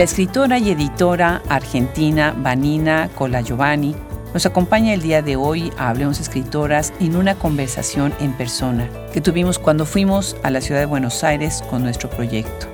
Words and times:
La 0.00 0.04
escritora 0.04 0.58
y 0.58 0.70
editora 0.70 1.42
argentina 1.50 2.34
Vanina 2.34 3.10
Colagiovanni 3.14 3.94
nos 4.32 4.46
acompaña 4.46 4.94
el 4.94 5.02
día 5.02 5.20
de 5.20 5.36
hoy 5.36 5.70
a 5.76 5.90
Hablemos 5.90 6.20
Escritoras 6.20 6.94
en 7.00 7.16
una 7.16 7.34
conversación 7.34 8.14
en 8.18 8.32
persona 8.32 8.88
que 9.12 9.20
tuvimos 9.20 9.58
cuando 9.58 9.84
fuimos 9.84 10.38
a 10.42 10.48
la 10.50 10.62
ciudad 10.62 10.80
de 10.80 10.86
Buenos 10.86 11.22
Aires 11.22 11.62
con 11.68 11.82
nuestro 11.82 12.08
proyecto. 12.08 12.66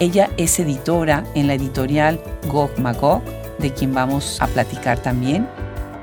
Ella 0.00 0.30
es 0.38 0.58
editora 0.58 1.22
en 1.34 1.48
la 1.48 1.52
editorial 1.52 2.18
Gog 2.48 2.78
Magog, 2.78 3.22
de 3.58 3.70
quien 3.74 3.92
vamos 3.92 4.40
a 4.40 4.46
platicar 4.46 5.00
también, 5.00 5.46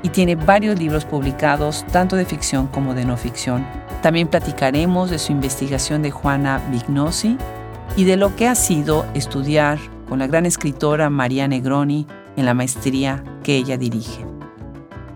y 0.04 0.10
tiene 0.10 0.36
varios 0.36 0.78
libros 0.78 1.04
publicados, 1.04 1.84
tanto 1.90 2.14
de 2.14 2.24
ficción 2.24 2.68
como 2.68 2.94
de 2.94 3.04
no 3.04 3.16
ficción. 3.16 3.66
También 4.00 4.28
platicaremos 4.28 5.10
de 5.10 5.18
su 5.18 5.32
investigación 5.32 6.02
de 6.02 6.12
Juana 6.12 6.62
Vignosi 6.70 7.36
y 7.96 8.04
de 8.04 8.16
lo 8.16 8.36
que 8.36 8.46
ha 8.46 8.54
sido 8.54 9.04
estudiar 9.14 9.80
con 10.10 10.18
la 10.18 10.26
gran 10.26 10.44
escritora 10.44 11.08
María 11.08 11.46
Negroni 11.46 12.04
en 12.36 12.44
la 12.44 12.52
maestría 12.52 13.22
que 13.44 13.56
ella 13.56 13.78
dirige. 13.78 14.26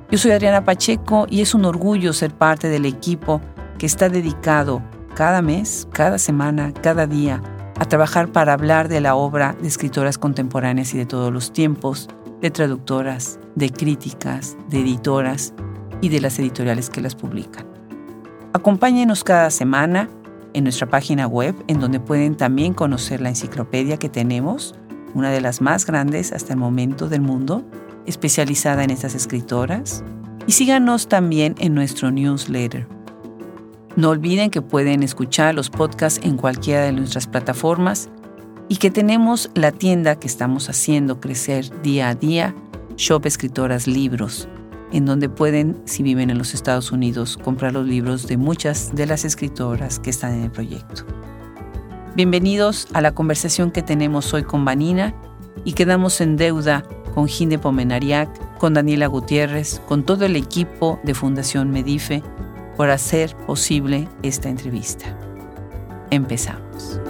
Yo 0.08 0.18
soy 0.18 0.30
Adriana 0.30 0.64
Pacheco 0.64 1.26
y 1.28 1.40
es 1.40 1.52
un 1.52 1.64
orgullo 1.64 2.12
ser 2.12 2.32
parte 2.32 2.68
del 2.68 2.86
equipo 2.86 3.40
que 3.76 3.86
está 3.86 4.08
dedicado 4.08 4.80
cada 5.16 5.42
mes, 5.42 5.88
cada 5.92 6.18
semana, 6.18 6.72
cada 6.80 7.08
día 7.08 7.42
a 7.80 7.84
trabajar 7.86 8.30
para 8.30 8.52
hablar 8.52 8.86
de 8.86 9.00
la 9.00 9.16
obra 9.16 9.56
de 9.60 9.66
escritoras 9.66 10.16
contemporáneas 10.16 10.94
y 10.94 10.98
de 10.98 11.06
todos 11.06 11.32
los 11.32 11.52
tiempos, 11.52 12.08
de 12.40 12.52
traductoras, 12.52 13.40
de 13.56 13.70
críticas, 13.70 14.56
de 14.70 14.82
editoras 14.82 15.54
y 16.02 16.08
de 16.08 16.20
las 16.20 16.38
editoriales 16.38 16.88
que 16.88 17.00
las 17.00 17.16
publican. 17.16 17.66
Acompáñenos 18.52 19.24
cada 19.24 19.50
semana 19.50 20.08
en 20.52 20.62
nuestra 20.62 20.88
página 20.88 21.26
web, 21.26 21.56
en 21.66 21.80
donde 21.80 21.98
pueden 21.98 22.36
también 22.36 22.74
conocer 22.74 23.20
la 23.20 23.30
enciclopedia 23.30 23.96
que 23.96 24.08
tenemos, 24.08 24.76
una 25.14 25.30
de 25.30 25.40
las 25.40 25.60
más 25.60 25.86
grandes 25.86 26.32
hasta 26.32 26.52
el 26.52 26.58
momento 26.58 27.08
del 27.08 27.20
mundo, 27.20 27.64
especializada 28.06 28.84
en 28.84 28.90
estas 28.90 29.14
escritoras, 29.14 30.04
y 30.46 30.52
síganos 30.52 31.08
también 31.08 31.54
en 31.58 31.74
nuestro 31.74 32.10
newsletter. 32.10 32.86
No 33.96 34.10
olviden 34.10 34.50
que 34.50 34.60
pueden 34.60 35.02
escuchar 35.02 35.54
los 35.54 35.70
podcasts 35.70 36.20
en 36.24 36.36
cualquiera 36.36 36.82
de 36.82 36.92
nuestras 36.92 37.26
plataformas 37.26 38.10
y 38.68 38.76
que 38.76 38.90
tenemos 38.90 39.50
la 39.54 39.72
tienda 39.72 40.18
que 40.18 40.26
estamos 40.26 40.68
haciendo 40.68 41.20
crecer 41.20 41.70
día 41.82 42.08
a 42.08 42.14
día, 42.14 42.54
Shop 42.96 43.24
Escritoras 43.26 43.86
Libros, 43.86 44.48
en 44.92 45.06
donde 45.06 45.28
pueden, 45.28 45.80
si 45.84 46.02
viven 46.02 46.30
en 46.30 46.38
los 46.38 46.54
Estados 46.54 46.92
Unidos, 46.92 47.36
comprar 47.36 47.72
los 47.72 47.86
libros 47.86 48.26
de 48.26 48.36
muchas 48.36 48.94
de 48.94 49.06
las 49.06 49.24
escritoras 49.24 49.98
que 49.98 50.10
están 50.10 50.34
en 50.34 50.42
el 50.42 50.50
proyecto. 50.50 51.04
Bienvenidos 52.16 52.86
a 52.92 53.00
la 53.00 53.12
conversación 53.12 53.72
que 53.72 53.82
tenemos 53.82 54.32
hoy 54.34 54.44
con 54.44 54.64
Vanina 54.64 55.12
y 55.64 55.72
quedamos 55.72 56.20
en 56.20 56.36
deuda 56.36 56.84
con 57.12 57.26
Gine 57.26 57.58
Pomenariac, 57.58 58.56
con 58.58 58.74
Daniela 58.74 59.08
Gutiérrez, 59.08 59.80
con 59.88 60.04
todo 60.04 60.24
el 60.24 60.36
equipo 60.36 61.00
de 61.02 61.12
Fundación 61.12 61.72
Medife 61.72 62.22
por 62.76 62.90
hacer 62.90 63.34
posible 63.48 64.06
esta 64.22 64.48
entrevista. 64.48 65.06
Empezamos. 66.10 67.00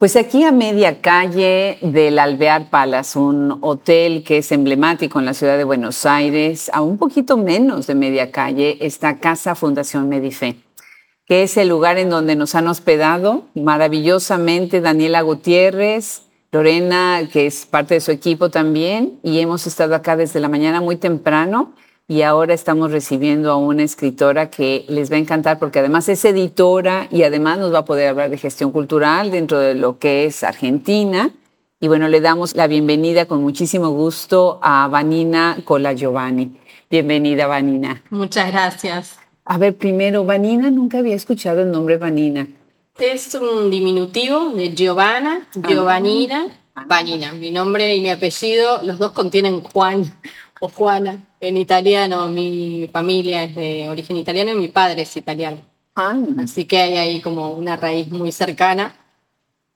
Pues 0.00 0.16
aquí 0.16 0.44
a 0.44 0.50
media 0.50 1.02
calle 1.02 1.76
del 1.82 2.18
Alvear 2.18 2.70
Palace, 2.70 3.18
un 3.18 3.58
hotel 3.60 4.24
que 4.24 4.38
es 4.38 4.50
emblemático 4.50 5.18
en 5.18 5.26
la 5.26 5.34
ciudad 5.34 5.58
de 5.58 5.64
Buenos 5.64 6.06
Aires, 6.06 6.70
a 6.72 6.80
un 6.80 6.96
poquito 6.96 7.36
menos 7.36 7.86
de 7.86 7.94
media 7.94 8.32
calle, 8.32 8.78
está 8.80 9.18
Casa 9.18 9.54
Fundación 9.54 10.08
Medife 10.08 10.56
que 11.26 11.42
es 11.42 11.58
el 11.58 11.68
lugar 11.68 11.98
en 11.98 12.08
donde 12.08 12.34
nos 12.34 12.54
han 12.54 12.66
hospedado 12.66 13.44
maravillosamente 13.54 14.80
Daniela 14.80 15.20
Gutiérrez, 15.20 16.22
Lorena, 16.50 17.20
que 17.30 17.46
es 17.46 17.66
parte 17.66 17.94
de 17.94 18.00
su 18.00 18.10
equipo 18.10 18.48
también, 18.48 19.20
y 19.22 19.38
hemos 19.38 19.66
estado 19.66 19.94
acá 19.94 20.16
desde 20.16 20.40
la 20.40 20.48
mañana 20.48 20.80
muy 20.80 20.96
temprano 20.96 21.74
y 22.10 22.22
ahora 22.22 22.54
estamos 22.54 22.90
recibiendo 22.90 23.52
a 23.52 23.56
una 23.56 23.84
escritora 23.84 24.50
que 24.50 24.84
les 24.88 25.12
va 25.12 25.14
a 25.14 25.20
encantar 25.20 25.60
porque 25.60 25.78
además 25.78 26.08
es 26.08 26.24
editora 26.24 27.06
y 27.08 27.22
además 27.22 27.58
nos 27.60 27.72
va 27.72 27.78
a 27.78 27.84
poder 27.84 28.08
hablar 28.08 28.30
de 28.30 28.36
gestión 28.36 28.72
cultural 28.72 29.30
dentro 29.30 29.60
de 29.60 29.76
lo 29.76 30.00
que 30.00 30.24
es 30.24 30.42
Argentina. 30.42 31.30
Y 31.78 31.86
bueno, 31.86 32.08
le 32.08 32.20
damos 32.20 32.56
la 32.56 32.66
bienvenida 32.66 33.26
con 33.26 33.40
muchísimo 33.42 33.90
gusto 33.90 34.58
a 34.60 34.88
Vanina 34.88 35.58
Cola 35.64 35.92
Giovanni. 35.92 36.50
Bienvenida, 36.90 37.46
Vanina. 37.46 38.02
Muchas 38.10 38.50
gracias. 38.50 39.16
A 39.44 39.56
ver, 39.58 39.76
primero, 39.76 40.24
Vanina, 40.24 40.68
nunca 40.68 40.98
había 40.98 41.14
escuchado 41.14 41.62
el 41.62 41.70
nombre 41.70 41.96
Vanina. 41.96 42.48
Es 42.98 43.36
un 43.36 43.70
diminutivo 43.70 44.50
de 44.50 44.74
Giovanna, 44.74 45.46
ah. 45.46 45.68
Giovannina, 45.68 46.48
ah. 46.74 46.84
Vanina. 46.88 47.30
Mi 47.34 47.52
nombre 47.52 47.94
y 47.94 48.00
mi 48.00 48.10
apellido, 48.10 48.80
los 48.82 48.98
dos 48.98 49.12
contienen 49.12 49.60
Juan 49.60 50.12
o 50.60 50.68
Juana 50.68 51.26
en 51.40 51.56
italiano. 51.56 52.28
Mi 52.28 52.88
familia 52.92 53.44
es 53.44 53.54
de 53.54 53.88
origen 53.88 54.16
italiano 54.16 54.52
y 54.52 54.56
mi 54.56 54.68
padre 54.68 55.02
es 55.02 55.16
italiano. 55.16 55.58
Ah. 55.96 56.16
Así 56.38 56.64
que 56.64 56.78
hay 56.78 56.96
ahí 56.96 57.20
como 57.20 57.50
una 57.52 57.76
raíz 57.76 58.08
muy 58.10 58.32
cercana. 58.32 58.94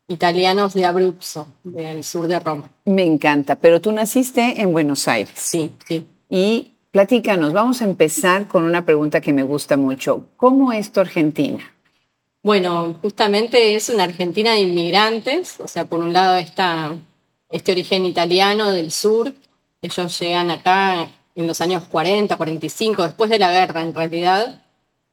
Italianos 0.06 0.74
de 0.74 0.84
Abruzzo, 0.84 1.48
del 1.64 2.04
sur 2.04 2.28
de 2.28 2.38
Roma. 2.38 2.70
Me 2.84 3.04
encanta, 3.04 3.56
pero 3.56 3.80
tú 3.80 3.90
naciste 3.90 4.60
en 4.60 4.70
Buenos 4.70 5.08
Aires. 5.08 5.32
Sí, 5.34 5.72
sí. 5.86 6.06
Y 6.28 6.74
Platícanos, 6.94 7.52
vamos 7.52 7.82
a 7.82 7.86
empezar 7.86 8.46
con 8.46 8.62
una 8.62 8.86
pregunta 8.86 9.20
que 9.20 9.32
me 9.32 9.42
gusta 9.42 9.76
mucho. 9.76 10.28
¿Cómo 10.36 10.72
es 10.72 10.92
tu 10.92 11.00
Argentina? 11.00 11.58
Bueno, 12.40 12.96
justamente 13.02 13.74
es 13.74 13.88
una 13.88 14.04
Argentina 14.04 14.52
de 14.52 14.60
inmigrantes, 14.60 15.58
o 15.58 15.66
sea, 15.66 15.86
por 15.86 15.98
un 15.98 16.12
lado 16.12 16.36
está 16.36 16.96
este 17.50 17.72
origen 17.72 18.06
italiano 18.06 18.70
del 18.70 18.92
sur, 18.92 19.34
ellos 19.84 20.18
llegan 20.18 20.50
acá 20.50 21.10
en 21.34 21.46
los 21.46 21.60
años 21.60 21.84
40, 21.90 22.36
45, 22.36 23.02
después 23.02 23.28
de 23.28 23.38
la 23.38 23.52
guerra 23.52 23.82
en 23.82 23.94
realidad. 23.94 24.62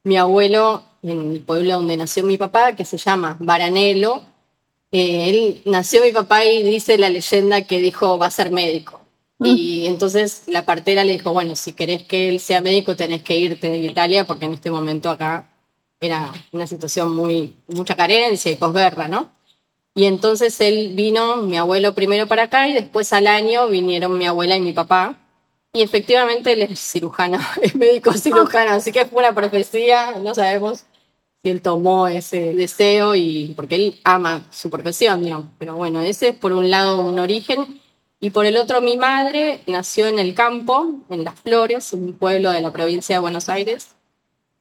Mi 0.02 0.16
abuelo, 0.16 0.82
en 1.02 1.32
el 1.32 1.40
pueblo 1.40 1.74
donde 1.74 1.96
nació 1.96 2.24
mi 2.24 2.38
papá, 2.38 2.74
que 2.74 2.84
se 2.86 2.96
llama 2.96 3.36
Baranelo, 3.38 4.22
eh, 4.90 5.28
él 5.28 5.62
nació 5.66 6.02
mi 6.02 6.12
papá 6.12 6.44
y 6.44 6.62
dice 6.62 6.96
la 6.96 7.10
leyenda 7.10 7.62
que 7.62 7.80
dijo 7.80 8.18
va 8.18 8.26
a 8.26 8.30
ser 8.30 8.50
médico. 8.50 9.00
Y 9.44 9.86
entonces 9.86 10.44
la 10.46 10.64
partera 10.64 11.02
le 11.02 11.14
dijo, 11.14 11.32
bueno, 11.32 11.56
si 11.56 11.72
querés 11.72 12.04
que 12.04 12.28
él 12.28 12.38
sea 12.38 12.60
médico 12.60 12.94
tenés 12.94 13.24
que 13.24 13.36
irte 13.36 13.68
de 13.68 13.78
Italia 13.78 14.24
porque 14.24 14.44
en 14.44 14.52
este 14.52 14.70
momento 14.70 15.10
acá 15.10 15.50
era 16.00 16.32
una 16.52 16.66
situación 16.68 17.14
muy, 17.14 17.56
mucha 17.66 17.96
carencia 17.96 18.52
y 18.52 18.56
posguerra, 18.56 19.08
¿no? 19.08 19.32
Y 19.94 20.06
entonces 20.06 20.60
él 20.60 20.92
vino, 20.94 21.36
mi 21.36 21.58
abuelo 21.58 21.94
primero 21.94 22.26
para 22.26 22.44
acá 22.44 22.68
y 22.68 22.72
después 22.72 23.12
al 23.12 23.26
año 23.26 23.68
vinieron 23.68 24.16
mi 24.16 24.26
abuela 24.26 24.56
y 24.56 24.60
mi 24.60 24.72
papá. 24.72 25.18
Y 25.72 25.82
efectivamente 25.82 26.52
él 26.52 26.62
es 26.62 26.80
cirujano, 26.80 27.38
es 27.62 27.74
médico 27.74 28.12
cirujano, 28.12 28.72
así 28.72 28.92
que 28.92 29.06
fue 29.06 29.20
una 29.22 29.34
profecía, 29.34 30.12
no 30.22 30.34
sabemos 30.34 30.84
si 31.42 31.50
él 31.50 31.62
tomó 31.62 32.06
ese 32.08 32.54
deseo 32.54 33.14
y 33.14 33.52
porque 33.56 33.74
él 33.74 34.00
ama 34.04 34.46
su 34.50 34.70
profesión, 34.70 35.28
¿no? 35.28 35.50
Pero 35.58 35.76
bueno, 35.76 36.00
ese 36.00 36.28
es 36.28 36.36
por 36.36 36.52
un 36.52 36.70
lado 36.70 37.00
un 37.00 37.18
origen 37.18 37.80
y 38.24 38.30
por 38.30 38.46
el 38.46 38.56
otro, 38.56 38.80
mi 38.80 38.96
madre 38.96 39.62
nació 39.66 40.06
en 40.06 40.20
el 40.20 40.32
campo, 40.32 40.94
en 41.10 41.24
Las 41.24 41.40
Flores, 41.40 41.92
un 41.92 42.12
pueblo 42.12 42.52
de 42.52 42.60
la 42.60 42.72
provincia 42.72 43.16
de 43.16 43.20
Buenos 43.20 43.48
Aires, 43.48 43.96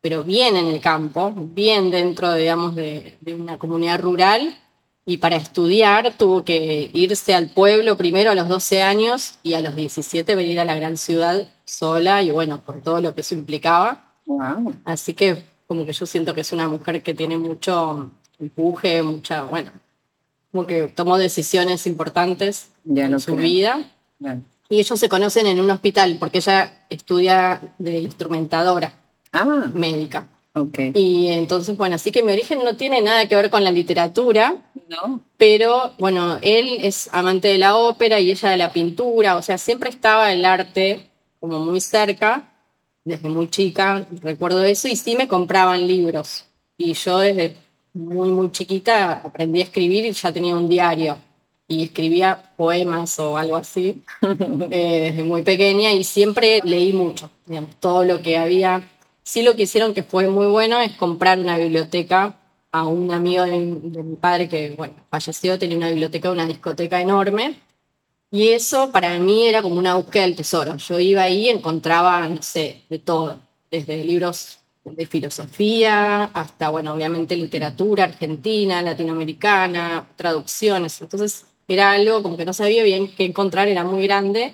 pero 0.01 0.24
bien 0.24 0.57
en 0.57 0.66
el 0.66 0.81
campo, 0.81 1.31
bien 1.36 1.92
dentro, 1.92 2.34
digamos, 2.34 2.75
de, 2.75 3.19
una 3.27 3.60
comunidad 3.60 4.01
rural. 4.01 4.57
Y 5.12 5.18
para 5.18 5.36
estudiar 5.36 6.13
tuvo 6.18 6.46
que 6.46 6.90
irse 6.94 7.34
al 7.34 7.50
pueblo 7.50 7.98
primero 7.98 8.31
a 8.31 8.36
los 8.36 8.48
12 8.48 8.81
años 8.81 9.40
y 9.44 9.56
a 9.56 9.60
los 9.60 9.75
17 9.75 10.36
venir 10.36 10.58
a 10.62 10.63
la 10.63 10.74
gran 10.74 10.96
ciudad 10.96 11.50
sola 11.66 12.24
y 12.24 12.31
bueno, 12.31 12.62
por 12.62 12.80
todo 12.80 13.02
lo 13.02 13.13
que 13.13 13.19
eso 13.19 13.36
implicaba. 13.36 14.06
Así 14.86 15.13
que 15.13 15.44
como 15.68 15.86
que 15.86 15.92
yo 15.92 16.06
siento 16.06 16.34
que 16.34 16.40
es 16.40 16.54
una 16.54 16.69
mujer 16.69 17.04
que 17.04 17.13
tiene 17.13 17.38
mucho 17.38 18.10
empuje, 18.40 19.04
mucha, 19.04 19.44
bueno, 19.44 19.74
como 20.50 20.66
que 20.66 20.88
tomó 20.88 21.18
decisiones 21.18 21.86
importantes 21.88 22.69
en 22.88 23.19
su 23.19 23.36
vida. 23.36 23.84
Y 24.69 24.80
ellos 24.80 24.98
se 24.98 25.10
conocen 25.10 25.46
en 25.46 25.60
un 25.60 25.69
hospital 25.72 26.16
porque 26.22 26.38
ella 26.38 26.86
estudia 26.90 27.62
de 27.80 28.00
instrumentadora 28.00 28.94
ah. 29.34 29.44
médica. 29.74 30.30
Okay. 30.53 30.92
Y 30.94 31.30
entonces, 31.30 31.77
bueno, 31.77 31.95
así 31.95 32.12
que 32.12 32.24
mi 32.24 32.33
origen 32.33 32.59
no 32.63 32.75
tiene 32.75 33.01
nada 33.01 33.25
que 33.27 33.36
ver 33.36 33.50
con 33.50 33.63
la 33.63 33.71
literatura, 33.71 34.56
¿no? 34.89 35.21
Pero 35.38 35.94
bueno, 35.98 36.39
él 36.42 36.80
es 36.81 37.09
amante 37.13 37.48
de 37.48 37.57
la 37.57 37.77
ópera 37.77 38.19
y 38.19 38.31
ella 38.31 38.50
de 38.50 38.57
la 38.57 38.74
pintura, 38.74 39.38
o 39.38 39.42
sea, 39.42 39.57
siempre 39.57 39.89
estaba 39.89 40.33
el 40.33 40.44
arte 40.44 41.09
como 41.39 41.59
muy 41.59 41.80
cerca, 41.80 42.51
desde 43.06 43.30
muy 43.30 43.50
chica, 43.50 44.06
recuerdo 44.21 44.63
eso, 44.63 44.89
y 44.89 44.98
sí 44.98 45.15
me 45.15 45.30
compraban 45.30 45.88
libros. 45.88 46.45
Y 46.77 46.94
yo 46.94 47.19
desde 47.19 47.56
muy, 47.94 48.30
muy 48.30 48.51
chiquita 48.51 49.21
aprendí 49.24 49.62
a 49.62 49.63
escribir 49.63 50.06
y 50.06 50.12
ya 50.12 50.33
tenía 50.33 50.56
un 50.56 50.68
diario 50.68 51.18
y 51.68 51.83
escribía 51.83 52.51
poemas 52.57 53.18
o 53.19 53.38
algo 53.38 53.56
así 53.56 54.03
eh, 54.21 55.12
desde 55.12 55.24
muy 55.24 55.44
pequeña 55.44 55.94
y 55.94 56.03
siempre 56.03 56.59
leí 56.63 56.92
mucho, 56.92 57.30
todo 57.80 58.03
lo 58.03 58.21
que 58.21 58.38
había 58.38 58.83
Sí 59.24 59.44
lo 59.44 59.56
que 59.56 59.64
hicieron 59.64 59.94
que 59.94 60.04
fue 60.04 60.28
muy 60.28 60.48
bueno 60.48 60.80
es 60.80 60.94
comprar 60.94 61.40
una 61.40 61.58
biblioteca 61.58 62.38
a 62.72 62.86
un 62.86 63.12
amigo 63.12 63.44
de 63.44 63.58
mi, 63.60 64.16
padre 64.16 64.48
que, 64.50 64.72
bueno, 64.78 64.96
falleció, 65.10 65.60
tenía 65.60 65.78
una 65.78 65.90
biblioteca, 65.90 66.32
una 66.32 66.46
discoteca 66.46 67.02
enorme. 67.02 67.60
Y 68.32 68.50
eso 68.50 68.92
para 68.92 69.18
mí 69.20 69.48
era 69.48 69.62
como 69.62 69.76
una 69.76 69.96
búsqueda 69.96 70.24
del 70.24 70.36
tesoro. 70.36 70.78
Yo 70.78 71.00
iba 71.00 71.24
ahí 71.24 71.48
y 71.48 71.50
encontraba, 71.50 72.28
no 72.30 72.42
sé, 72.42 72.84
de 72.90 73.00
todo, 73.00 73.40
desde 73.70 74.04
libros 74.06 74.60
de 74.86 75.06
filosofía 75.06 76.24
hasta, 76.34 76.70
bueno, 76.70 76.94
obviamente 76.94 77.36
literatura 77.36 78.06
argentina, 78.06 78.82
latinoamericana, 78.82 80.08
traducciones. 80.16 81.02
Entonces 81.02 81.46
era 81.68 81.92
algo 81.92 82.24
como 82.24 82.38
que 82.38 82.46
no 82.46 82.54
sabía 82.54 82.84
bien 82.84 83.14
qué 83.16 83.26
encontrar, 83.26 83.68
era 83.68 83.84
muy 83.84 84.04
grande. 84.04 84.54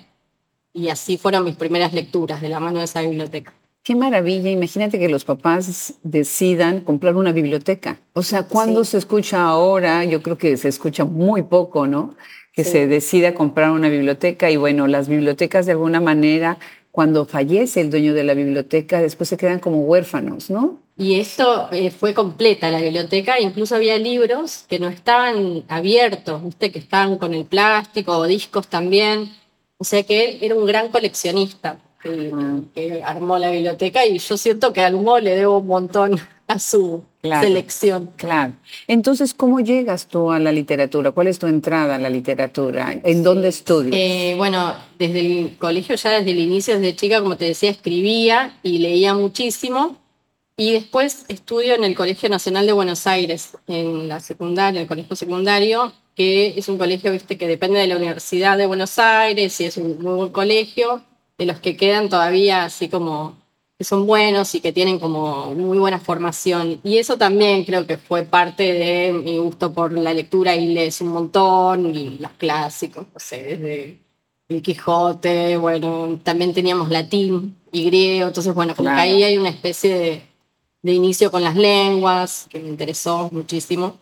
Y 0.74 0.90
así 0.90 1.18
fueron 1.18 1.46
mis 1.46 1.56
primeras 1.56 1.94
lecturas 1.94 2.42
de 2.42 2.50
la 2.50 2.60
mano 2.60 2.80
de 2.80 2.86
esa 2.86 3.02
biblioteca. 3.02 3.54
Qué 3.88 3.96
maravilla, 3.96 4.50
imagínate 4.50 5.00
que 5.00 5.08
los 5.08 5.24
papás 5.24 5.94
decidan 6.04 6.82
comprar 6.82 7.16
una 7.16 7.32
biblioteca. 7.32 8.02
O 8.12 8.22
sea, 8.22 8.44
cuando 8.44 8.84
se 8.84 8.98
escucha 8.98 9.42
ahora, 9.42 10.04
yo 10.04 10.22
creo 10.22 10.38
que 10.38 10.58
se 10.58 10.68
escucha 10.68 11.06
muy 11.06 11.44
poco, 11.44 11.88
¿no? 11.88 12.14
Que 12.52 12.66
se 12.66 12.86
decida 12.88 13.34
comprar 13.34 13.72
una 13.72 13.88
biblioteca 13.88 14.52
y 14.52 14.58
bueno, 14.58 14.88
las 14.88 15.08
bibliotecas 15.08 15.66
de 15.66 15.72
alguna 15.72 16.02
manera, 16.02 16.58
cuando 16.92 17.26
fallece 17.26 17.80
el 17.80 17.90
dueño 17.90 18.14
de 18.14 18.26
la 18.26 18.34
biblioteca, 18.34 19.00
después 19.00 19.30
se 19.30 19.38
quedan 19.38 19.60
como 19.60 19.80
huérfanos, 19.80 20.50
¿no? 20.50 20.82
Y 20.98 21.22
esto 21.22 21.70
eh, 21.72 21.90
fue 21.90 22.14
completa 22.14 22.70
la 22.70 22.82
biblioteca, 22.82 23.40
incluso 23.40 23.74
había 23.74 23.98
libros 23.98 24.66
que 24.68 24.80
no 24.80 24.90
estaban 24.90 25.64
abiertos, 25.70 26.44
¿viste? 26.44 26.74
que 26.74 26.80
estaban 26.80 27.18
con 27.18 27.34
el 27.34 27.46
plástico 27.46 28.18
o 28.18 28.26
discos 28.26 28.68
también. 28.68 29.32
O 29.78 29.86
sea 29.86 30.04
que 30.04 30.26
él 30.26 30.40
era 30.42 30.56
un 30.56 30.66
gran 30.66 30.90
coleccionista 30.90 31.80
que, 32.02 33.02
armó 33.04 33.38
la 33.38 33.52
biblioteca 33.52 34.06
y 34.06 34.18
yo 34.20 34.38
siento 34.38 34.74
que 34.74 34.82
al 34.82 34.96
modo 34.96 35.20
le 35.20 35.36
debo 35.36 35.60
un 35.60 35.68
montón 35.68 36.20
a 36.48 36.60
su 36.60 37.04
selección. 37.22 38.12
Claro. 38.16 38.54
Entonces, 38.88 39.34
¿cómo 39.34 39.60
llegas 39.60 40.08
tú 40.08 40.32
a 40.32 40.40
la 40.40 40.52
literatura? 40.52 41.12
¿Cuál 41.12 41.28
es 41.28 41.40
tu 41.40 41.48
entrada 41.48 41.96
a 41.96 42.00
la 42.00 42.10
literatura? 42.10 43.00
¿En 43.04 43.24
dónde 43.24 43.50
estudias? 43.50 43.94
Eh, 43.96 44.36
bueno, 44.38 44.76
desde 44.98 45.20
el 45.20 45.58
colegio, 45.58 45.96
ya 45.96 46.12
desde 46.12 46.32
el 46.32 46.40
inicio, 46.40 46.80
desde 46.80 46.96
chica, 46.96 47.22
como 47.22 47.36
te 47.36 47.46
decía, 47.46 47.70
escribía 47.70 48.58
y 48.64 48.78
leía 48.78 49.14
muchísimo. 49.14 49.98
Y 50.60 50.72
después 50.72 51.26
estudio 51.28 51.76
en 51.76 51.84
el 51.84 51.94
Colegio 51.94 52.30
Nacional 52.30 52.66
de 52.66 52.74
Buenos 52.74 53.06
Aires, 53.06 53.56
en 53.68 54.08
la 54.08 54.20
secundaria, 54.20 54.82
el 54.82 54.88
colegio 54.88 55.16
secundario, 55.16 55.94
que 56.16 56.58
es 56.58 56.68
un 56.68 56.80
colegio 56.80 57.12
¿viste, 57.12 57.38
que 57.38 57.48
depende 57.48 57.78
de 57.78 57.86
la 57.86 57.96
Universidad 57.96 58.58
de 58.58 58.66
Buenos 58.66 58.98
Aires 58.98 59.62
y 59.62 59.66
es 59.66 59.78
un 59.78 60.02
muy 60.02 60.16
buen 60.16 60.32
colegio 60.32 61.04
de 61.38 61.46
los 61.46 61.60
que 61.60 61.78
quedan 61.78 62.10
todavía 62.10 62.64
así 62.64 62.90
como 62.90 63.36
que 63.78 63.84
son 63.84 64.08
buenos 64.08 64.56
y 64.56 64.62
que 64.62 64.74
tienen 64.74 65.00
como 65.00 65.54
muy 65.54 65.78
buena 65.78 66.00
formación. 66.00 66.80
Y 66.84 66.98
eso 66.98 67.18
también 67.18 67.64
creo 67.64 67.86
que 67.86 67.98
fue 67.98 68.24
parte 68.24 68.64
de 68.74 69.14
mi 69.14 69.38
gusto 69.38 69.72
por 69.72 69.94
la 69.94 70.14
lectura 70.14 70.56
y 70.56 70.74
lees 70.74 71.00
un 71.02 71.10
montón 71.10 71.96
y 71.96 72.18
los 72.18 72.32
clásicos, 72.32 73.06
no 73.14 73.20
sé, 73.20 73.44
desde 73.44 74.00
El 74.50 74.64
Quijote, 74.64 75.58
bueno, 75.58 76.20
también 76.24 76.56
teníamos 76.56 76.90
latín 76.90 77.56
y 77.72 77.86
griego, 77.86 78.30
entonces 78.30 78.54
bueno, 78.56 78.76
como 78.76 78.90
que 78.90 78.96
ahí 78.96 79.22
hay 79.22 79.38
una 79.38 79.50
especie 79.50 79.96
de, 79.96 80.22
de 80.82 80.94
inicio 80.94 81.30
con 81.30 81.44
las 81.44 81.56
lenguas 81.56 82.48
que 82.50 82.60
me 82.60 82.70
interesó 82.70 83.30
muchísimo. 83.32 83.98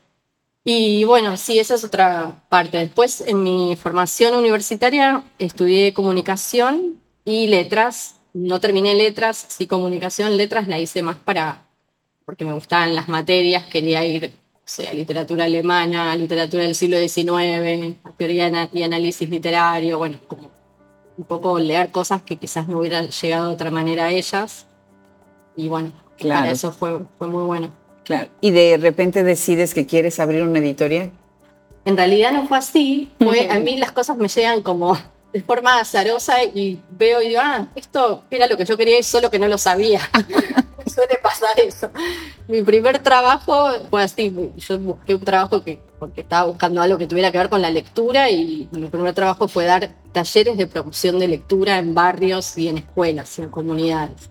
Y 0.63 1.03
bueno, 1.03 1.35
sí, 1.37 1.59
esa 1.59 1.75
es 1.75 1.83
otra 1.83 2.43
parte. 2.49 2.77
Después, 2.79 3.21
en 3.21 3.43
mi 3.43 3.75
formación 3.75 4.33
universitaria, 4.35 5.23
estudié 5.37 5.93
comunicación 5.93 6.99
y 7.25 7.47
letras, 7.47 8.15
no 8.33 8.59
terminé 8.59 8.93
letras, 8.93 9.45
sí 9.49 9.65
comunicación, 9.65 10.37
letras 10.37 10.67
la 10.67 10.79
hice 10.79 11.01
más 11.01 11.17
para, 11.17 11.65
porque 12.25 12.45
me 12.45 12.53
gustaban 12.53 12.95
las 12.95 13.09
materias, 13.09 13.65
quería 13.65 14.05
ir, 14.05 14.31
o 14.53 14.59
sea, 14.63 14.93
literatura 14.93 15.45
alemana, 15.45 16.15
literatura 16.15 16.63
del 16.63 16.75
siglo 16.75 16.97
XIX, 16.99 17.95
teoría 18.15 18.69
y 18.71 18.83
análisis 18.83 19.27
literario, 19.27 19.97
bueno, 19.97 20.19
como 20.27 20.51
un 21.17 21.25
poco 21.25 21.57
leer 21.59 21.91
cosas 21.91 22.21
que 22.21 22.37
quizás 22.37 22.67
no 22.67 22.79
hubieran 22.79 23.09
llegado 23.09 23.47
de 23.47 23.53
otra 23.53 23.71
manera 23.71 24.05
a 24.05 24.11
ellas. 24.11 24.67
Y 25.55 25.67
bueno, 25.67 25.93
claro. 26.17 26.41
para 26.41 26.51
eso 26.51 26.71
fue, 26.71 26.99
fue 27.17 27.27
muy 27.27 27.43
bueno. 27.43 27.71
Claro. 28.03 28.29
¿Y 28.41 28.51
de 28.51 28.77
repente 28.77 29.23
decides 29.23 29.73
que 29.73 29.85
quieres 29.85 30.19
abrir 30.19 30.43
una 30.43 30.59
editorial? 30.59 31.11
En 31.85 31.97
realidad 31.97 32.33
no 32.33 32.47
fue 32.47 32.57
así. 32.57 33.11
Fue, 33.19 33.49
a 33.49 33.59
mí 33.59 33.77
las 33.77 33.91
cosas 33.91 34.17
me 34.17 34.27
llegan 34.27 34.61
como 34.61 34.97
de 35.35 35.41
forma 35.41 35.81
azarosa 35.81 36.45
y 36.45 36.79
veo 36.91 37.21
y 37.21 37.27
digo, 37.27 37.41
ah, 37.43 37.67
esto 37.75 38.23
era 38.31 38.47
lo 38.47 38.55
que 38.55 38.63
yo 38.63 38.77
quería 38.77 38.97
y 38.97 39.03
solo 39.03 39.29
que 39.29 39.37
no 39.37 39.49
lo 39.49 39.57
sabía. 39.57 39.99
Suele 40.87 41.19
pasar 41.21 41.59
eso. 41.59 41.89
Mi 42.47 42.61
primer 42.61 42.99
trabajo 42.99 43.67
fue 43.89 44.03
así, 44.03 44.33
yo 44.55 44.79
busqué 44.79 45.13
un 45.13 45.25
trabajo 45.25 45.61
que, 45.61 45.81
porque 45.99 46.21
estaba 46.21 46.45
buscando 46.45 46.81
algo 46.81 46.97
que 46.97 47.05
tuviera 47.05 47.33
que 47.33 47.37
ver 47.37 47.49
con 47.49 47.61
la 47.61 47.69
lectura 47.69 48.29
y 48.29 48.69
mi 48.71 48.87
primer 48.87 49.13
trabajo 49.13 49.49
fue 49.49 49.65
dar 49.65 49.93
talleres 50.13 50.55
de 50.55 50.67
promoción 50.67 51.19
de 51.19 51.27
lectura 51.27 51.79
en 51.79 51.93
barrios 51.93 52.57
y 52.57 52.69
en 52.69 52.77
escuelas 52.77 53.37
y 53.37 53.41
en 53.41 53.49
comunidades. 53.49 54.29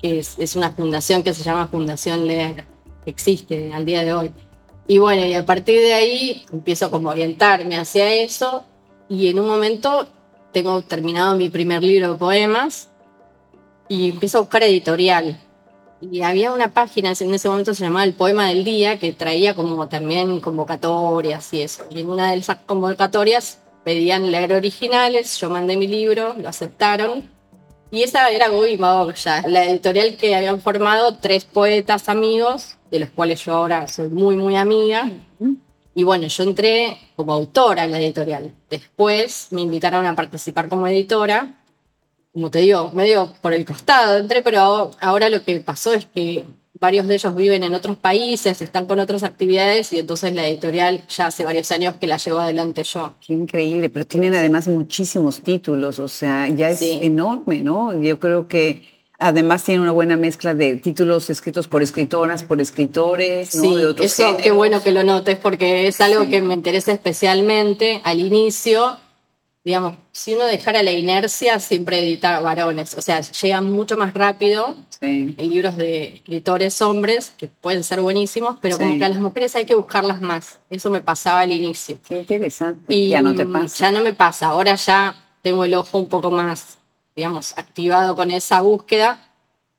Es, 0.00 0.38
es 0.38 0.56
una 0.56 0.70
fundación 0.70 1.22
que 1.22 1.34
se 1.34 1.42
llama 1.42 1.68
Fundación 1.68 2.26
Leer, 2.26 2.64
existe 3.04 3.70
al 3.74 3.84
día 3.84 4.02
de 4.02 4.14
hoy. 4.14 4.32
Y 4.88 4.96
bueno, 4.96 5.26
y 5.26 5.34
a 5.34 5.44
partir 5.44 5.78
de 5.82 5.92
ahí 5.92 6.46
empiezo 6.50 6.90
como 6.90 7.10
a 7.10 7.12
orientarme 7.12 7.76
hacia 7.76 8.14
eso 8.14 8.64
y 9.08 9.28
en 9.28 9.38
un 9.38 9.46
momento 9.46 10.06
tengo 10.52 10.82
terminado 10.82 11.36
mi 11.36 11.48
primer 11.48 11.82
libro 11.82 12.12
de 12.12 12.18
poemas 12.18 12.88
y 13.88 14.10
empiezo 14.10 14.38
a 14.38 14.40
buscar 14.42 14.62
editorial. 14.62 15.40
Y 16.00 16.22
había 16.22 16.52
una 16.52 16.72
página, 16.72 17.12
en 17.18 17.34
ese 17.34 17.48
momento 17.48 17.74
se 17.74 17.84
llamaba 17.84 18.04
El 18.04 18.14
Poema 18.14 18.48
del 18.48 18.64
Día, 18.64 18.98
que 18.98 19.12
traía 19.12 19.54
como 19.54 19.88
también 19.88 20.40
convocatorias 20.40 21.52
y 21.54 21.62
eso. 21.62 21.84
Y 21.90 22.00
en 22.00 22.10
una 22.10 22.30
de 22.30 22.38
esas 22.38 22.58
convocatorias 22.66 23.60
pedían 23.84 24.30
leer 24.30 24.52
originales, 24.52 25.38
yo 25.38 25.48
mandé 25.48 25.76
mi 25.76 25.86
libro, 25.86 26.34
lo 26.38 26.48
aceptaron. 26.48 27.30
Y 27.90 28.02
esa 28.02 28.30
era 28.30 28.48
Gobi 28.48 28.78
ya 29.24 29.42
la 29.46 29.64
editorial 29.64 30.16
que 30.16 30.34
habían 30.34 30.60
formado 30.60 31.16
tres 31.16 31.44
poetas 31.44 32.08
amigos, 32.08 32.76
de 32.90 33.00
los 33.00 33.10
cuales 33.10 33.44
yo 33.44 33.54
ahora 33.54 33.86
soy 33.88 34.08
muy, 34.08 34.36
muy 34.36 34.56
amiga. 34.56 35.10
Y 35.96 36.04
bueno, 36.04 36.26
yo 36.26 36.42
entré 36.42 36.98
como 37.16 37.32
autora 37.32 37.84
en 37.84 37.90
la 37.90 37.98
editorial. 37.98 38.52
Después 38.68 39.48
me 39.50 39.62
invitaron 39.62 40.04
a 40.04 40.14
participar 40.14 40.68
como 40.68 40.86
editora. 40.86 41.54
Como 42.34 42.50
te 42.50 42.58
digo, 42.58 42.90
medio 42.92 43.32
por 43.40 43.54
el 43.54 43.64
costado 43.64 44.18
entré, 44.18 44.42
pero 44.42 44.92
ahora 45.00 45.30
lo 45.30 45.42
que 45.42 45.58
pasó 45.60 45.94
es 45.94 46.04
que 46.04 46.44
varios 46.78 47.06
de 47.06 47.14
ellos 47.14 47.34
viven 47.34 47.64
en 47.64 47.72
otros 47.72 47.96
países, 47.96 48.60
están 48.60 48.84
con 48.84 49.00
otras 49.00 49.22
actividades 49.22 49.90
y 49.94 49.98
entonces 50.00 50.34
la 50.34 50.46
editorial 50.46 51.02
ya 51.08 51.28
hace 51.28 51.46
varios 51.46 51.72
años 51.72 51.94
que 51.96 52.06
la 52.06 52.18
llevo 52.18 52.40
adelante 52.40 52.84
yo. 52.84 53.14
Qué 53.26 53.32
increíble, 53.32 53.88
pero 53.88 54.06
tienen 54.06 54.34
además 54.34 54.68
muchísimos 54.68 55.40
títulos, 55.40 55.98
o 55.98 56.08
sea, 56.08 56.46
ya 56.48 56.68
es 56.68 56.82
enorme, 56.82 57.62
¿no? 57.62 57.98
Yo 57.98 58.20
creo 58.20 58.48
que 58.48 58.95
Además 59.18 59.64
tiene 59.64 59.80
una 59.80 59.92
buena 59.92 60.16
mezcla 60.16 60.54
de 60.54 60.76
títulos 60.76 61.30
escritos 61.30 61.68
por 61.68 61.82
escritoras, 61.82 62.42
por 62.42 62.60
escritores, 62.60 63.54
¿no? 63.54 63.62
Sí, 63.62 63.76
de 63.76 64.04
eso 64.04 64.36
qué 64.36 64.50
bueno 64.50 64.82
que 64.82 64.92
lo 64.92 65.04
notes 65.04 65.38
porque 65.38 65.86
es 65.86 66.00
algo 66.00 66.28
que 66.28 66.42
me 66.42 66.54
interesa 66.54 66.92
especialmente 66.92 68.02
al 68.04 68.20
inicio. 68.20 68.98
Digamos, 69.64 69.96
si 70.12 70.34
uno 70.34 70.44
dejara 70.44 70.82
la 70.82 70.92
inercia, 70.92 71.58
siempre 71.58 71.98
edita 71.98 72.38
varones. 72.40 72.94
O 72.94 73.02
sea, 73.02 73.20
llegan 73.22 73.72
mucho 73.72 73.96
más 73.96 74.14
rápido 74.14 74.76
sí. 75.00 75.34
libros 75.38 75.76
de 75.76 76.16
escritores 76.16 76.80
hombres, 76.82 77.32
que 77.36 77.48
pueden 77.48 77.82
ser 77.82 78.00
buenísimos, 78.00 78.58
pero 78.60 78.78
como 78.78 78.96
que 78.96 79.04
a 79.04 79.08
las 79.08 79.18
mujeres 79.18 79.56
hay 79.56 79.64
que 79.64 79.74
buscarlas 79.74 80.20
más. 80.20 80.60
Eso 80.70 80.90
me 80.90 81.00
pasaba 81.00 81.40
al 81.40 81.52
inicio. 81.52 81.98
Qué 82.06 82.18
interesante. 82.18 82.94
Y 82.94 83.08
ya 83.08 83.22
no 83.22 83.34
te 83.34 83.46
pasa. 83.46 83.86
Ya 83.86 83.90
no 83.90 84.04
me 84.04 84.12
pasa. 84.12 84.48
Ahora 84.48 84.76
ya 84.76 85.16
tengo 85.42 85.64
el 85.64 85.74
ojo 85.74 85.98
un 85.98 86.08
poco 86.08 86.30
más 86.30 86.78
digamos, 87.16 87.56
activado 87.56 88.14
con 88.14 88.30
esa 88.30 88.60
búsqueda, 88.60 89.18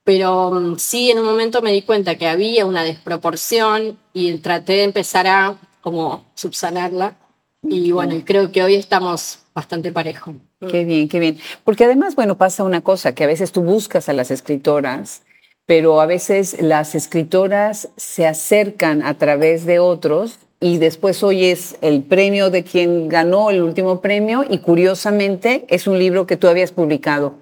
pero 0.04 0.52
mm, 0.52 0.78
sí 0.78 1.12
en 1.12 1.20
un 1.20 1.26
momento 1.26 1.62
me 1.62 1.72
di 1.72 1.84
cuenta 1.84 2.16
que 2.16 2.28
había 2.28 2.66
una 2.66 2.84
desproporción 2.84 4.00
y 4.12 4.34
traté 4.40 4.74
de 4.74 4.84
empezar 4.84 5.28
a 5.28 5.56
como 5.82 6.26
subsanarla 6.34 7.16
y 7.64 7.92
bueno, 7.92 8.16
creo 8.26 8.52
que 8.52 8.64
hoy 8.64 8.76
estamos 8.76 9.40
bastante 9.54 9.92
parejos. 9.92 10.36
Qué 10.70 10.86
bien, 10.86 11.08
qué 11.10 11.20
bien. 11.20 11.40
Porque 11.64 11.86
además, 11.86 12.16
bueno, 12.16 12.38
pasa 12.38 12.64
una 12.64 12.82
cosa, 12.82 13.14
que 13.14 13.24
a 13.24 13.28
veces 13.28 13.52
tú 13.52 13.62
buscas 13.62 14.10
a 14.10 14.14
las 14.14 14.32
escritoras, 14.32 15.24
pero 15.68 16.02
a 16.02 16.06
veces 16.06 16.60
las 16.62 16.96
escritoras 16.96 17.90
se 17.98 18.26
acercan 18.26 19.04
a 19.04 19.18
través 19.18 19.66
de 19.66 19.78
otros 19.78 20.40
y 20.60 20.80
después 20.80 21.22
hoy 21.22 21.46
es 21.46 21.76
el 21.82 22.02
premio 22.02 22.50
de 22.50 22.64
quien 22.64 23.10
ganó 23.10 23.52
el 23.52 23.62
último 23.62 24.02
premio 24.02 24.44
y 24.50 24.60
curiosamente 24.60 25.66
es 25.68 25.86
un 25.86 26.00
libro 26.00 26.26
que 26.26 26.38
tú 26.38 26.48
habías 26.48 26.72
publicado 26.72 27.36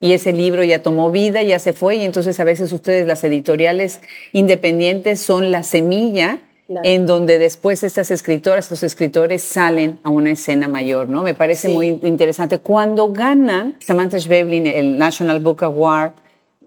y 0.00 0.12
ese 0.12 0.32
libro 0.32 0.64
ya 0.64 0.82
tomó 0.82 1.10
vida, 1.10 1.42
ya 1.42 1.58
se 1.58 1.72
fue 1.72 1.96
y 1.96 2.04
entonces 2.04 2.38
a 2.40 2.44
veces 2.44 2.72
ustedes 2.72 3.06
las 3.06 3.24
editoriales 3.24 4.00
independientes 4.32 5.20
son 5.20 5.50
la 5.50 5.64
semilla 5.64 6.38
en 6.84 7.06
donde 7.06 7.38
después 7.38 7.82
estas 7.82 8.10
escritoras, 8.10 8.66
estos 8.66 8.84
escritores 8.84 9.42
salen 9.42 9.98
a 10.04 10.10
una 10.10 10.30
escena 10.30 10.68
mayor, 10.68 11.08
¿no? 11.08 11.22
Me 11.22 11.34
parece 11.34 11.68
muy 11.68 12.00
interesante. 12.02 12.58
Cuando 12.58 13.12
gana 13.12 13.74
Samantha 13.80 14.18
Schweblin 14.18 14.66
el 14.66 14.96
National 14.96 15.40
Book 15.40 15.62
Award, 15.64 16.12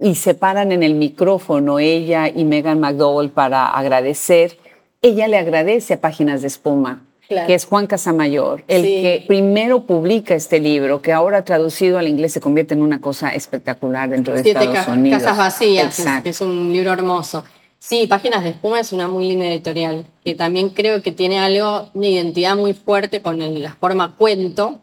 y 0.02 0.16
se 0.16 0.34
paran 0.34 0.72
en 0.72 0.84
el 0.84 0.96
micrófono 0.96 1.80
ella 1.80 2.28
y 2.28 2.44
Megan 2.46 2.80
McDowell 2.80 3.30
para 3.30 3.68
agradecer, 3.68 4.58
ella 5.02 5.28
le 5.28 5.38
agradece 5.38 5.96
a 5.96 6.02
Páginas 6.02 6.42
de 6.42 6.48
Espuma. 6.48 7.04
que 7.28 7.56
es 7.56 7.66
Juan 7.66 7.88
Casamayor, 7.88 8.64
el 8.68 8.84
que 8.84 9.24
primero 9.28 9.88
publica 9.88 10.36
este 10.36 10.60
libro, 10.60 11.02
que 11.02 11.12
ahora 11.12 11.44
traducido 11.44 11.98
al 11.98 12.08
inglés 12.08 12.34
se 12.34 12.40
convierte 12.40 12.76
en 12.76 12.84
una 12.84 13.02
cosa 13.02 13.30
espectacular 13.30 14.10
dentro 14.10 14.36
de 14.36 14.42
Estados 14.42 14.88
Unidos. 14.88 15.24
Casas 15.24 15.38
Vacías, 15.38 16.00
es, 16.00 16.26
es, 16.26 16.42
un 16.42 16.72
libro 16.72 16.94
hermoso. 16.94 17.44
Sí, 17.80 18.06
Páginas 18.08 18.44
de 18.44 18.52
Espuma 18.52 18.80
es 18.80 18.94
una 18.94 19.08
muy 19.08 19.28
linda 19.28 19.46
editorial, 19.46 20.06
que 20.24 20.36
también 20.36 20.70
creo 20.70 21.02
que 21.02 21.12
tiene 21.12 21.40
algo, 21.40 21.90
una 21.96 22.08
identidad 22.08 22.56
muy 22.56 22.74
fuerte 22.74 23.24
con 23.24 23.40
la 23.40 23.74
forma 23.74 24.16
cuento, 24.18 24.82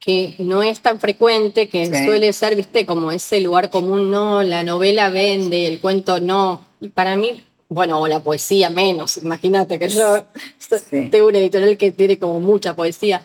que 0.00 0.34
no 0.38 0.62
es 0.62 0.80
tan 0.80 0.98
frecuente, 0.98 1.68
que 1.68 1.86
suele 1.86 2.32
ser, 2.32 2.56
viste, 2.56 2.86
como 2.86 3.12
ese 3.12 3.40
lugar 3.40 3.68
común, 3.68 4.10
no, 4.10 4.42
la 4.42 4.64
novela 4.64 5.10
vende, 5.10 5.66
el 5.66 5.78
cuento 5.78 6.18
no. 6.20 6.64
Y 6.80 6.88
para 6.88 7.16
mí, 7.16 7.44
bueno, 7.68 8.00
o 8.00 8.08
la 8.08 8.20
poesía 8.20 8.70
menos, 8.70 9.18
imagínate 9.18 9.78
que 9.78 9.90
yo 9.90 10.24
tengo 10.90 11.28
una 11.28 11.38
editorial 11.38 11.76
que 11.76 11.92
tiene 11.92 12.18
como 12.18 12.40
mucha 12.40 12.74
poesía. 12.74 13.22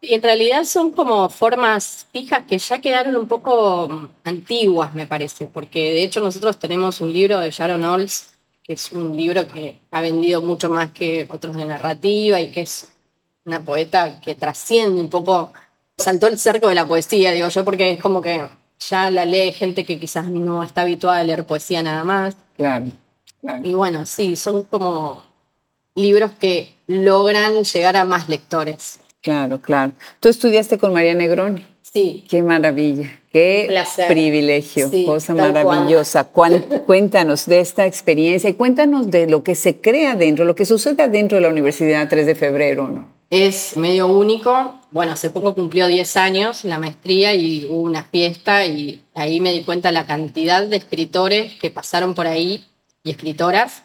Y 0.00 0.14
en 0.14 0.22
realidad 0.22 0.64
son 0.64 0.90
como 0.90 1.28
formas 1.28 2.06
fijas 2.12 2.44
que 2.48 2.58
ya 2.58 2.80
quedaron 2.80 3.14
un 3.16 3.28
poco 3.28 4.08
antiguas, 4.24 4.94
me 4.94 5.06
parece, 5.06 5.46
porque 5.46 5.92
de 5.92 6.02
hecho 6.02 6.20
nosotros 6.20 6.58
tenemos 6.58 7.00
un 7.00 7.12
libro 7.12 7.38
de 7.38 7.50
Sharon 7.50 7.84
Olds, 7.84 8.34
que 8.64 8.72
es 8.72 8.90
un 8.90 9.16
libro 9.16 9.46
que 9.46 9.78
ha 9.92 10.00
vendido 10.00 10.42
mucho 10.42 10.68
más 10.68 10.90
que 10.90 11.28
otros 11.30 11.56
de 11.56 11.64
narrativa 11.64 12.40
y 12.40 12.50
que 12.50 12.62
es 12.62 12.88
una 13.44 13.64
poeta 13.64 14.20
que 14.20 14.34
trasciende 14.34 15.00
un 15.00 15.08
poco 15.08 15.52
saltó 15.98 16.28
el 16.28 16.38
cerco 16.38 16.68
de 16.68 16.74
la 16.74 16.86
poesía, 16.86 17.32
digo 17.32 17.48
yo, 17.48 17.64
porque 17.64 17.92
es 17.92 18.00
como 18.00 18.22
que 18.22 18.40
ya 18.88 19.10
la 19.10 19.24
lee 19.24 19.52
gente 19.52 19.84
que 19.84 19.98
quizás 19.98 20.28
no 20.28 20.62
está 20.62 20.82
habituada 20.82 21.18
a 21.18 21.24
leer 21.24 21.44
poesía 21.44 21.82
nada 21.82 22.04
más. 22.04 22.36
Claro. 22.56 22.86
Y 23.62 23.74
bueno, 23.74 24.06
sí, 24.06 24.36
son 24.36 24.64
como 24.64 25.22
libros 25.94 26.30
que 26.38 26.74
logran 26.86 27.62
llegar 27.64 27.96
a 27.96 28.04
más 28.04 28.28
lectores. 28.28 29.00
Claro, 29.20 29.60
claro. 29.60 29.92
¿Tú 30.20 30.28
estudiaste 30.28 30.78
con 30.78 30.92
María 30.92 31.14
Negroni? 31.14 31.66
Sí. 31.82 32.24
Qué 32.28 32.42
maravilla, 32.42 33.08
qué 33.32 33.82
privilegio, 34.08 34.90
cosa 35.06 35.34
maravillosa. 35.34 36.24
Cuéntanos 36.86 37.46
de 37.46 37.60
esta 37.60 37.86
experiencia 37.86 38.50
y 38.50 38.54
cuéntanos 38.54 39.10
de 39.10 39.26
lo 39.26 39.42
que 39.42 39.54
se 39.54 39.80
crea 39.80 40.14
dentro, 40.14 40.44
lo 40.44 40.54
que 40.54 40.66
sucede 40.66 41.08
dentro 41.08 41.36
de 41.36 41.42
la 41.42 41.48
Universidad 41.48 42.08
3 42.08 42.26
de 42.26 42.34
Febrero, 42.34 42.88
¿no? 42.88 43.17
Es 43.30 43.76
medio 43.76 44.06
único. 44.06 44.80
Bueno, 44.90 45.12
hace 45.12 45.28
poco 45.28 45.54
cumplió 45.54 45.86
10 45.86 46.16
años 46.16 46.64
la 46.64 46.78
maestría 46.78 47.34
y 47.34 47.66
hubo 47.66 47.82
una 47.82 48.04
fiesta 48.04 48.64
y 48.64 49.04
ahí 49.14 49.40
me 49.40 49.52
di 49.52 49.64
cuenta 49.64 49.92
la 49.92 50.06
cantidad 50.06 50.66
de 50.66 50.76
escritores 50.76 51.54
que 51.60 51.70
pasaron 51.70 52.14
por 52.14 52.26
ahí 52.26 52.64
y 53.02 53.10
escritoras 53.10 53.82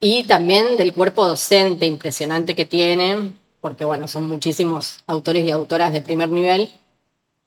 y 0.00 0.24
también 0.24 0.76
del 0.76 0.92
cuerpo 0.92 1.26
docente 1.26 1.86
impresionante 1.86 2.54
que 2.54 2.64
tienen, 2.64 3.38
porque 3.60 3.84
bueno, 3.84 4.06
son 4.06 4.28
muchísimos 4.28 4.98
autores 5.06 5.44
y 5.44 5.50
autoras 5.50 5.92
de 5.92 6.00
primer 6.02 6.28
nivel. 6.28 6.70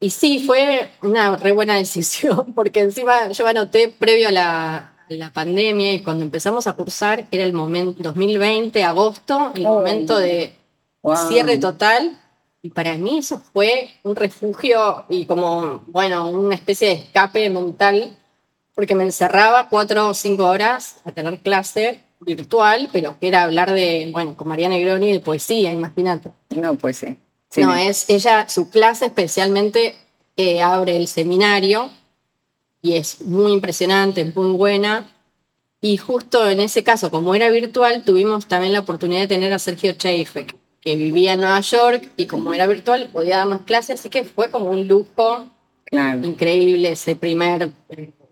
Y 0.02 0.10
sí, 0.10 0.44
fue 0.46 0.90
una 1.02 1.38
re 1.38 1.54
buena 1.54 1.76
decisión, 1.78 2.54
porque 2.54 2.82
encima 2.82 3.32
yo 3.32 3.48
anoté 3.48 3.88
previo 3.88 4.28
a 4.28 4.32
la, 4.32 4.94
la 5.08 5.32
pandemia 5.32 5.94
y 5.94 6.02
cuando 6.02 6.26
empezamos 6.26 6.68
a 6.68 6.74
cursar 6.74 7.28
era 7.32 7.46
el 7.46 7.54
momento, 7.54 8.04
2020, 8.04 8.84
agosto, 8.84 9.54
el 9.56 9.64
momento 9.64 10.18
de 10.18 10.59
cierre 11.28 11.58
total. 11.58 12.20
Y 12.62 12.70
para 12.72 12.96
mí 12.96 13.20
eso 13.20 13.42
fue 13.54 13.90
un 14.04 14.16
refugio 14.16 15.06
y 15.08 15.26
como, 15.26 15.84
bueno, 15.88 16.30
una 16.30 16.56
especie 16.56 16.90
de 16.90 16.94
escape 16.96 17.50
mental, 17.50 18.18
porque 18.76 18.96
me 18.96 19.04
encerraba 19.04 19.70
cuatro 19.70 20.10
o 20.10 20.14
cinco 20.14 20.46
horas 20.46 20.98
a 21.06 21.12
tener 21.12 21.40
clase 21.40 22.04
virtual, 22.20 22.90
pero 22.92 23.18
que 23.18 23.30
era 23.30 23.44
hablar 23.44 23.72
de, 23.72 24.10
bueno, 24.12 24.36
con 24.36 24.50
María 24.50 24.68
Negroni 24.68 25.12
de 25.12 25.20
poesía, 25.22 25.72
imagínate. 25.72 26.32
No, 26.50 26.76
pues 26.76 26.98
sí. 26.98 27.18
No, 27.58 27.74
es 27.76 28.10
ella, 28.10 28.48
su 28.48 28.70
clase 28.70 29.06
especialmente 29.06 29.96
eh, 30.38 30.62
abre 30.62 30.96
el 30.96 31.08
seminario 31.08 31.90
y 32.82 32.96
es 32.96 33.22
muy 33.22 33.54
impresionante, 33.54 34.26
muy 34.36 34.52
buena. 34.52 35.10
Y 35.82 35.98
justo 35.98 36.48
en 36.50 36.60
ese 36.60 36.84
caso, 36.84 37.10
como 37.10 37.34
era 37.36 37.50
virtual, 37.50 38.04
tuvimos 38.04 38.48
también 38.48 38.74
la 38.74 38.82
oportunidad 38.82 39.22
de 39.22 39.28
tener 39.28 39.54
a 39.54 39.60
Sergio 39.60 39.94
Cheifek, 39.94 40.56
que 40.82 40.96
vivía 40.96 41.34
en 41.34 41.42
Nueva 41.42 41.60
York 41.60 42.10
y 42.18 42.26
como 42.26 42.54
era 42.54 42.68
virtual 42.68 43.10
podía 43.12 43.38
darnos 43.38 43.62
clases, 43.62 44.00
así 44.00 44.10
que 44.10 44.24
fue 44.24 44.50
como 44.50 44.70
un 44.72 44.88
lujo 44.88 45.50
increíble 45.92 46.92
ese 46.92 47.16
primer, 47.16 47.72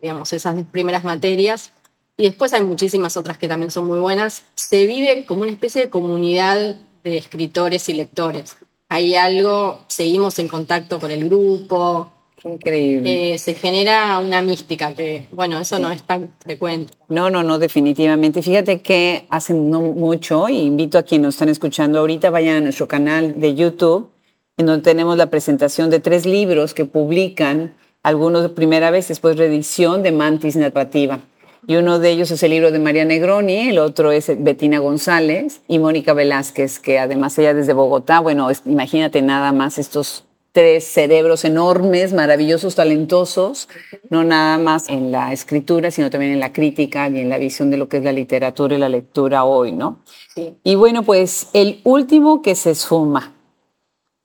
digamos, 0.01 0.31
esas 0.33 0.63
primeras 0.71 1.03
materias. 1.03 1.71
Y 2.15 2.23
después 2.23 2.53
hay 2.53 2.63
muchísimas 2.63 3.15
otras 3.17 3.37
que 3.37 3.47
también 3.47 3.71
son 3.71 3.85
muy 3.85 3.99
buenas. 3.99 4.43
Se 4.55 4.87
vive 4.87 5.25
como 5.25 5.43
una 5.43 5.51
especie 5.51 5.83
de 5.83 5.89
comunidad 5.89 6.75
de 7.03 7.17
escritores 7.17 7.89
y 7.89 7.93
lectores. 7.93 8.57
Hay 8.89 9.15
algo, 9.15 9.83
seguimos 9.87 10.39
en 10.39 10.47
contacto 10.47 10.99
con 10.99 11.11
el 11.11 11.25
grupo, 11.25 12.11
Increíble. 12.43 13.33
Eh, 13.33 13.37
se 13.39 13.55
genera 13.55 14.19
una 14.19 14.41
mística 14.41 14.93
que, 14.93 15.27
bueno, 15.31 15.59
eso 15.59 15.79
no 15.79 15.91
es 15.91 16.03
tan 16.03 16.33
frecuente. 16.39 16.93
No, 17.09 17.29
no, 17.29 17.43
no, 17.43 17.57
definitivamente. 17.57 18.41
Fíjate 18.41 18.81
que 18.81 19.25
hace 19.29 19.53
no 19.53 19.81
mucho, 19.81 20.47
y 20.47 20.59
invito 20.59 20.97
a 20.97 21.03
quienes 21.03 21.25
nos 21.25 21.35
están 21.35 21.49
escuchando 21.49 21.99
ahorita, 21.99 22.29
vayan 22.29 22.57
a 22.57 22.61
nuestro 22.61 22.87
canal 22.87 23.39
de 23.39 23.55
YouTube, 23.55 24.11
en 24.57 24.67
donde 24.67 24.83
tenemos 24.83 25.17
la 25.17 25.29
presentación 25.29 25.89
de 25.89 25.99
tres 25.99 26.25
libros 26.25 26.73
que 26.73 26.85
publican, 26.85 27.75
algunos 28.03 28.43
de 28.43 28.49
primera 28.49 28.91
vez, 28.91 29.07
después 29.07 29.37
reedición 29.37 30.03
de 30.03 30.11
Mantis 30.11 30.55
Narrativa. 30.55 31.19
Y 31.65 31.75
uno 31.75 31.99
de 31.99 32.11
ellos 32.11 32.31
es 32.31 32.41
el 32.43 32.51
libro 32.51 32.71
de 32.71 32.79
María 32.79 33.03
Negroni, 33.03 33.69
el 33.69 33.79
otro 33.79 34.11
es 34.11 34.31
Betina 34.41 34.79
González 34.79 35.61
y 35.67 35.79
Mónica 35.79 36.13
Velázquez, 36.13 36.79
que 36.79 36.97
además 36.97 37.37
ella 37.37 37.53
desde 37.53 37.73
Bogotá, 37.73 38.21
bueno, 38.21 38.47
imagínate 38.65 39.21
nada 39.21 39.51
más 39.51 39.77
estos 39.77 40.26
tres 40.57 40.85
cerebros 40.85 41.45
enormes, 41.45 42.13
maravillosos, 42.13 42.73
talentosos, 42.73 43.69
no 44.09 44.23
nada 44.23 44.57
más 44.57 44.89
en 44.89 45.11
la 45.11 45.31
escritura, 45.31 45.91
sino 45.91 46.09
también 46.09 46.31
en 46.31 46.39
la 46.39 46.51
crítica 46.51 47.07
y 47.09 47.19
en 47.19 47.29
la 47.29 47.37
visión 47.37 47.69
de 47.69 47.77
lo 47.77 47.87
que 47.87 47.97
es 47.97 48.03
la 48.03 48.11
literatura 48.11 48.75
y 48.75 48.79
la 48.79 48.89
lectura 48.89 49.43
hoy, 49.43 49.71
¿no? 49.71 49.99
Sí. 50.33 50.55
Y 50.63 50.73
bueno, 50.73 51.03
pues 51.03 51.49
el 51.53 51.79
último 51.83 52.41
que 52.41 52.55
se 52.55 52.71
esfuma. 52.71 53.35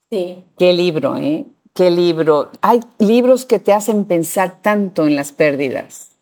Sí. 0.09 0.43
Qué 0.57 0.73
libro, 0.73 1.19
¿eh? 1.19 1.45
Qué 1.75 1.91
libro. 1.91 2.51
Hay 2.63 2.81
libros 2.99 3.45
que 3.45 3.59
te 3.59 3.75
hacen 3.75 4.07
pensar 4.07 4.63
tanto 4.63 5.07
en 5.07 5.17
las 5.17 5.33
pérdidas, 5.33 6.13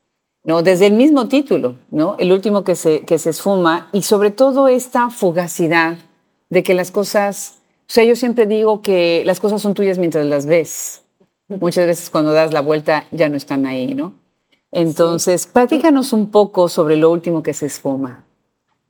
¿no? 0.42 0.64
Desde 0.64 0.88
el 0.88 0.94
mismo 0.94 1.28
título, 1.28 1.76
¿no? 1.92 2.16
El 2.18 2.32
último 2.32 2.64
que 2.64 2.74
se, 2.74 3.02
que 3.02 3.20
se 3.20 3.30
esfuma 3.30 3.88
y 3.92 4.02
sobre 4.02 4.32
todo 4.32 4.66
esta 4.66 5.08
fugacidad 5.08 5.98
de 6.48 6.64
que 6.64 6.74
las 6.74 6.90
cosas 6.90 7.59
o 7.90 7.92
sea, 7.92 8.04
yo 8.04 8.14
siempre 8.14 8.46
digo 8.46 8.82
que 8.82 9.24
las 9.26 9.40
cosas 9.40 9.60
son 9.60 9.74
tuyas 9.74 9.98
mientras 9.98 10.24
las 10.24 10.46
ves. 10.46 11.02
Muchas 11.48 11.88
veces 11.88 12.08
cuando 12.08 12.32
das 12.32 12.52
la 12.52 12.60
vuelta 12.60 13.08
ya 13.10 13.28
no 13.28 13.36
están 13.36 13.66
ahí, 13.66 13.96
¿no? 13.96 14.14
Entonces, 14.70 15.48
platícanos 15.48 16.12
un 16.12 16.30
poco 16.30 16.68
sobre 16.68 16.96
lo 16.96 17.10
último 17.10 17.42
que 17.42 17.52
se 17.52 17.66
esfuma. 17.66 18.24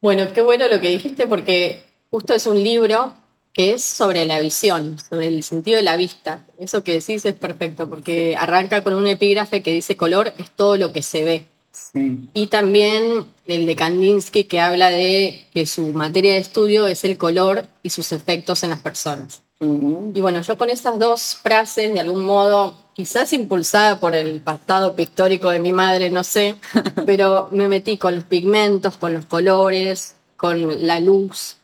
Bueno, 0.02 0.26
qué 0.34 0.42
bueno 0.42 0.68
lo 0.68 0.82
que 0.82 0.90
dijiste 0.90 1.26
porque 1.26 1.82
justo 2.10 2.34
es 2.34 2.46
un 2.46 2.62
libro 2.62 3.14
que 3.54 3.72
es 3.72 3.82
sobre 3.82 4.26
la 4.26 4.38
visión, 4.38 4.98
sobre 4.98 5.28
el 5.28 5.44
sentido 5.44 5.78
de 5.78 5.82
la 5.82 5.96
vista. 5.96 6.44
Eso 6.58 6.84
que 6.84 6.92
decís 6.92 7.24
es 7.24 7.32
perfecto 7.32 7.88
porque 7.88 8.36
arranca 8.38 8.84
con 8.84 8.92
un 8.92 9.06
epígrafe 9.06 9.62
que 9.62 9.72
dice 9.72 9.96
color 9.96 10.34
es 10.36 10.50
todo 10.50 10.76
lo 10.76 10.92
que 10.92 11.00
se 11.00 11.24
ve. 11.24 11.46
Y 11.92 12.46
también 12.48 13.26
el 13.46 13.66
de 13.66 13.76
Kandinsky 13.76 14.44
que 14.44 14.60
habla 14.60 14.90
de 14.90 15.46
que 15.52 15.66
su 15.66 15.88
materia 15.88 16.34
de 16.34 16.38
estudio 16.38 16.86
es 16.86 17.04
el 17.04 17.18
color 17.18 17.66
y 17.82 17.90
sus 17.90 18.12
efectos 18.12 18.62
en 18.62 18.70
las 18.70 18.80
personas. 18.80 19.42
Y 19.60 20.20
bueno, 20.20 20.40
yo 20.40 20.56
con 20.56 20.70
esas 20.70 20.98
dos 20.98 21.36
frases, 21.42 21.92
de 21.92 22.00
algún 22.00 22.24
modo, 22.24 22.74
quizás 22.94 23.32
impulsada 23.34 24.00
por 24.00 24.14
el 24.14 24.40
pasado 24.40 24.96
pictórico 24.96 25.50
de 25.50 25.58
mi 25.58 25.72
madre, 25.72 26.10
no 26.10 26.24
sé, 26.24 26.56
pero 27.06 27.48
me 27.52 27.68
metí 27.68 27.98
con 27.98 28.14
los 28.14 28.24
pigmentos, 28.24 28.96
con 28.96 29.12
los 29.12 29.26
colores, 29.26 30.16
con 30.36 30.86
la 30.86 30.98
luz. 31.00 31.58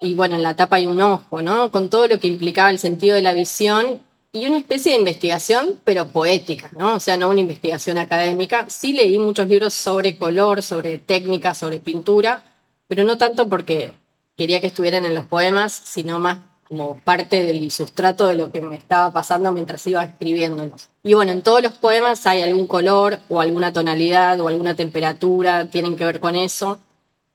Y 0.00 0.14
bueno, 0.14 0.36
en 0.36 0.44
la 0.44 0.54
tapa 0.54 0.76
hay 0.76 0.86
un 0.86 1.00
ojo, 1.00 1.42
¿no? 1.42 1.70
Con 1.72 1.90
todo 1.90 2.06
lo 2.06 2.20
que 2.20 2.28
implicaba 2.28 2.70
el 2.70 2.78
sentido 2.78 3.16
de 3.16 3.22
la 3.22 3.32
visión 3.32 4.00
y 4.32 4.46
una 4.46 4.58
especie 4.58 4.92
de 4.92 4.98
investigación, 4.98 5.80
pero 5.84 6.08
poética, 6.08 6.70
¿no? 6.76 6.94
O 6.94 7.00
sea, 7.00 7.18
no 7.18 7.28
una 7.28 7.40
investigación 7.40 7.98
académica. 7.98 8.68
Sí 8.70 8.94
leí 8.94 9.18
muchos 9.18 9.46
libros 9.46 9.74
sobre 9.74 10.16
color, 10.16 10.62
sobre 10.62 10.98
técnica, 10.98 11.54
sobre 11.54 11.80
pintura, 11.80 12.42
pero 12.88 13.04
no 13.04 13.18
tanto 13.18 13.48
porque 13.48 13.92
quería 14.36 14.60
que 14.60 14.68
estuvieran 14.68 15.04
en 15.04 15.14
los 15.14 15.26
poemas, 15.26 15.72
sino 15.72 16.18
más 16.18 16.38
como 16.66 16.98
parte 17.00 17.42
del 17.44 17.70
sustrato 17.70 18.26
de 18.26 18.34
lo 18.34 18.50
que 18.50 18.62
me 18.62 18.76
estaba 18.76 19.12
pasando 19.12 19.52
mientras 19.52 19.86
iba 19.86 20.02
escribiéndolos. 20.02 20.88
Y 21.02 21.12
bueno, 21.12 21.32
en 21.32 21.42
todos 21.42 21.62
los 21.62 21.74
poemas 21.74 22.26
hay 22.26 22.40
algún 22.40 22.66
color 22.66 23.18
o 23.28 23.42
alguna 23.42 23.74
tonalidad 23.74 24.40
o 24.40 24.48
alguna 24.48 24.74
temperatura, 24.74 25.66
tienen 25.66 25.96
que 25.96 26.06
ver 26.06 26.20
con 26.20 26.34
eso. 26.34 26.78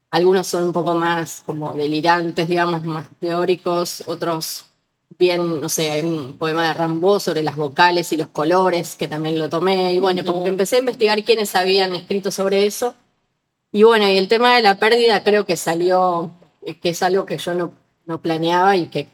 Algunos 0.10 0.48
son 0.48 0.63
un 0.63 0.74
poco 0.74 0.96
más 0.96 1.44
como 1.46 1.74
delirantes, 1.74 2.48
digamos, 2.48 2.84
más 2.84 3.08
teóricos, 3.20 4.04
otros 4.08 4.66
bien, 5.17 5.61
no 5.61 5.69
sé, 5.69 5.91
hay 5.91 6.03
un 6.03 6.37
poema 6.37 6.67
de 6.67 6.73
Rambo 6.73 7.19
sobre 7.19 7.43
las 7.43 7.55
vocales 7.55 8.11
y 8.13 8.17
los 8.17 8.27
colores, 8.27 8.95
que 8.95 9.07
también 9.07 9.39
lo 9.39 9.49
tomé, 9.49 9.93
y 9.93 9.99
bueno, 9.99 10.23
como 10.25 10.43
que 10.43 10.49
empecé 10.49 10.77
a 10.77 10.79
investigar 10.79 11.23
quiénes 11.23 11.55
habían 11.55 11.95
escrito 11.95 12.31
sobre 12.31 12.65
eso. 12.65 12.95
Y 13.71 13.83
bueno, 13.83 14.07
y 14.07 14.17
el 14.17 14.27
tema 14.27 14.55
de 14.55 14.61
la 14.61 14.79
pérdida 14.79 15.23
creo 15.23 15.45
que 15.45 15.57
salió, 15.57 16.31
que 16.81 16.89
es 16.89 17.03
algo 17.03 17.25
que 17.25 17.37
yo 17.37 17.53
no, 17.53 17.73
no 18.05 18.21
planeaba 18.21 18.75
y 18.75 18.87
que 18.87 19.07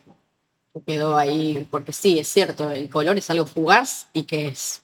quedó 0.86 1.18
ahí, 1.18 1.68
porque 1.70 1.94
sí, 1.94 2.20
es 2.20 2.28
cierto, 2.28 2.72
el 2.72 2.90
color 2.90 3.18
es 3.18 3.30
algo 3.30 3.46
fugaz 3.46 4.08
y 4.14 4.24
que 4.24 4.48
es 4.48 4.82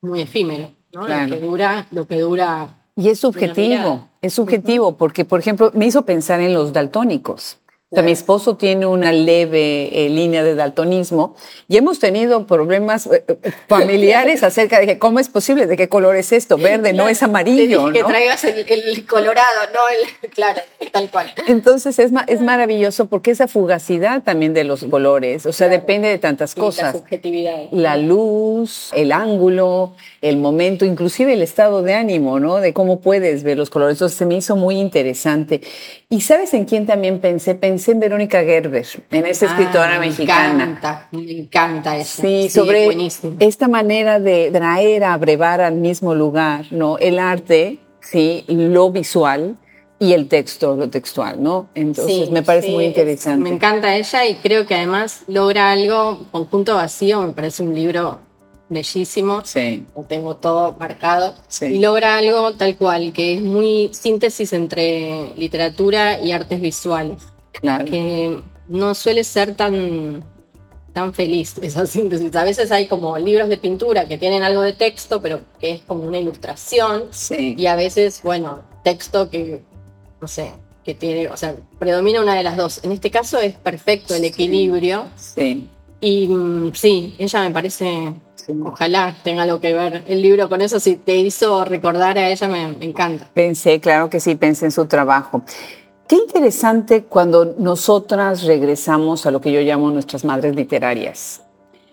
muy 0.00 0.22
efímero, 0.22 0.70
¿no? 0.92 1.08
Lo 1.08 1.26
que 1.26 1.40
dura, 1.40 1.86
lo 1.90 2.06
que 2.06 2.20
dura. 2.20 2.68
Y 2.96 3.08
es 3.08 3.18
subjetivo, 3.18 4.08
es 4.22 4.34
subjetivo, 4.34 4.96
porque, 4.96 5.24
por 5.24 5.40
ejemplo, 5.40 5.72
me 5.74 5.86
hizo 5.86 6.04
pensar 6.04 6.40
en 6.40 6.54
los 6.54 6.72
daltónicos 6.72 7.58
mi 8.02 8.12
esposo 8.12 8.56
tiene 8.56 8.86
una 8.86 9.12
leve 9.12 10.06
eh, 10.06 10.08
línea 10.08 10.42
de 10.42 10.54
daltonismo 10.54 11.36
y 11.68 11.76
hemos 11.76 11.98
tenido 11.98 12.46
problemas 12.46 13.06
eh, 13.06 13.24
eh, 13.26 13.52
familiares 13.68 14.42
acerca 14.42 14.80
de 14.80 14.98
cómo 14.98 15.20
es 15.20 15.28
posible, 15.28 15.66
de 15.66 15.76
qué 15.76 15.88
color 15.88 16.16
es 16.16 16.32
esto, 16.32 16.56
verde, 16.56 16.92
no 16.92 17.08
es 17.08 17.22
amarillo. 17.22 17.92
Que 17.92 18.02
traigas 18.02 18.44
el, 18.44 19.06
colorado, 19.06 19.44
no 19.72 19.80
el, 19.88 20.30
claro, 20.30 20.60
tal 20.92 21.10
cual. 21.10 21.32
Entonces 21.46 21.98
es, 21.98 22.10
es 22.26 22.40
maravilloso 22.40 23.06
porque 23.06 23.30
esa 23.30 23.48
fugacidad 23.48 24.22
también 24.22 24.54
de 24.54 24.64
los 24.64 24.84
colores, 24.84 25.46
o 25.46 25.52
sea, 25.52 25.68
depende 25.68 26.08
de 26.08 26.18
tantas 26.18 26.54
cosas. 26.54 26.94
La 26.94 27.00
subjetividad. 27.00 27.64
La 27.70 27.96
luz, 27.96 28.90
el 28.94 29.12
ángulo, 29.12 29.94
el 30.20 30.36
momento, 30.36 30.84
inclusive 30.84 31.34
el 31.34 31.42
estado 31.42 31.82
de 31.82 31.94
ánimo, 31.94 32.40
¿no? 32.40 32.56
De 32.56 32.72
cómo 32.72 33.00
puedes 33.00 33.42
ver 33.42 33.56
los 33.56 33.70
colores. 33.70 33.96
Entonces 33.96 34.18
se 34.18 34.26
me 34.26 34.36
hizo 34.36 34.56
muy 34.56 34.78
interesante. 34.78 35.60
¿Y 36.08 36.22
sabes 36.22 36.54
en 36.54 36.64
quién 36.64 36.86
también 36.86 37.20
pensé? 37.20 37.54
Pensé 37.54 37.83
en 37.88 38.00
Verónica 38.00 38.42
Gerber, 38.42 38.86
en 39.10 39.26
esa 39.26 39.46
escritora 39.46 39.98
mexicana. 39.98 40.54
Me 40.54 40.62
encanta, 40.64 41.08
me 41.12 41.32
encanta 41.32 41.96
esa. 41.96 42.22
Sí, 42.22 42.48
sobre 42.48 42.88
esta 43.40 43.68
manera 43.68 44.20
de 44.20 44.50
traer 44.52 45.04
a 45.04 45.16
brevar 45.16 45.60
al 45.60 45.74
mismo 45.74 46.14
lugar, 46.14 46.66
¿no? 46.70 46.98
El 46.98 47.18
arte, 47.18 47.78
sí, 48.00 48.44
lo 48.48 48.90
visual 48.90 49.56
y 49.98 50.12
el 50.12 50.28
texto, 50.28 50.76
lo 50.76 50.90
textual, 50.90 51.42
¿no? 51.42 51.68
Entonces 51.74 52.30
me 52.30 52.42
parece 52.42 52.70
muy 52.70 52.84
interesante. 52.84 53.42
me 53.42 53.50
encanta 53.54 53.96
ella 53.96 54.26
y 54.26 54.34
creo 54.36 54.66
que 54.66 54.74
además 54.74 55.22
logra 55.28 55.72
algo, 55.72 56.26
Conjunto 56.30 56.74
Vacío, 56.74 57.22
me 57.22 57.32
parece 57.32 57.62
un 57.62 57.74
libro 57.74 58.20
bellísimo. 58.68 59.42
Sí. 59.44 59.86
Lo 59.96 60.02
tengo 60.02 60.36
todo 60.36 60.76
marcado. 60.78 61.34
Y 61.60 61.78
logra 61.78 62.18
algo 62.18 62.54
tal 62.54 62.76
cual, 62.76 63.12
que 63.12 63.34
es 63.34 63.42
muy 63.42 63.90
síntesis 63.92 64.52
entre 64.52 65.32
literatura 65.36 66.20
y 66.20 66.32
artes 66.32 66.60
visuales. 66.60 67.33
Claro. 67.60 67.84
Que 67.84 68.40
no 68.68 68.94
suele 68.94 69.24
ser 69.24 69.54
tan, 69.54 70.24
tan 70.92 71.14
feliz 71.14 71.56
esa 71.62 71.86
síntesis. 71.86 72.34
A 72.36 72.44
veces 72.44 72.70
hay 72.70 72.86
como 72.86 73.16
libros 73.18 73.48
de 73.48 73.56
pintura 73.56 74.06
que 74.06 74.18
tienen 74.18 74.42
algo 74.42 74.62
de 74.62 74.72
texto, 74.72 75.20
pero 75.20 75.40
que 75.58 75.72
es 75.72 75.82
como 75.82 76.04
una 76.04 76.18
ilustración. 76.18 77.04
Sí. 77.10 77.54
Y 77.58 77.66
a 77.66 77.76
veces, 77.76 78.20
bueno, 78.22 78.62
texto 78.82 79.30
que, 79.30 79.62
no 80.20 80.28
sé, 80.28 80.52
que 80.84 80.94
tiene, 80.94 81.28
o 81.28 81.36
sea, 81.36 81.56
predomina 81.78 82.20
una 82.20 82.34
de 82.34 82.42
las 82.42 82.56
dos. 82.56 82.80
En 82.84 82.92
este 82.92 83.10
caso 83.10 83.38
es 83.38 83.54
perfecto 83.54 84.14
el 84.14 84.24
equilibrio. 84.24 85.06
Sí. 85.16 85.68
Y 86.00 86.28
mm, 86.28 86.72
sí, 86.74 87.14
ella 87.18 87.42
me 87.42 87.50
parece 87.50 88.14
Ojalá 88.64 89.16
tenga 89.22 89.42
algo 89.42 89.60
que 89.60 89.72
ver 89.72 90.04
el 90.06 90.22
libro 90.22 90.48
con 90.48 90.60
eso. 90.60 90.80
Si 90.80 90.96
te 90.96 91.16
hizo 91.16 91.64
recordar 91.64 92.18
a 92.18 92.28
ella, 92.28 92.48
me, 92.48 92.62
encanta. 92.80 93.28
Pensé, 93.32 93.80
claro 93.80 94.10
que 94.10 94.20
sí, 94.20 94.34
pensé 94.34 94.66
en 94.66 94.72
su 94.72 94.86
trabajo. 94.86 95.42
Qué 96.06 96.16
interesante 96.16 97.04
cuando 97.04 97.54
nosotras 97.58 98.42
regresamos 98.42 99.24
a 99.24 99.30
lo 99.30 99.40
que 99.40 99.50
yo 99.50 99.60
llamo 99.62 99.90
nuestras 99.90 100.22
madres 100.22 100.54
literarias. 100.54 101.40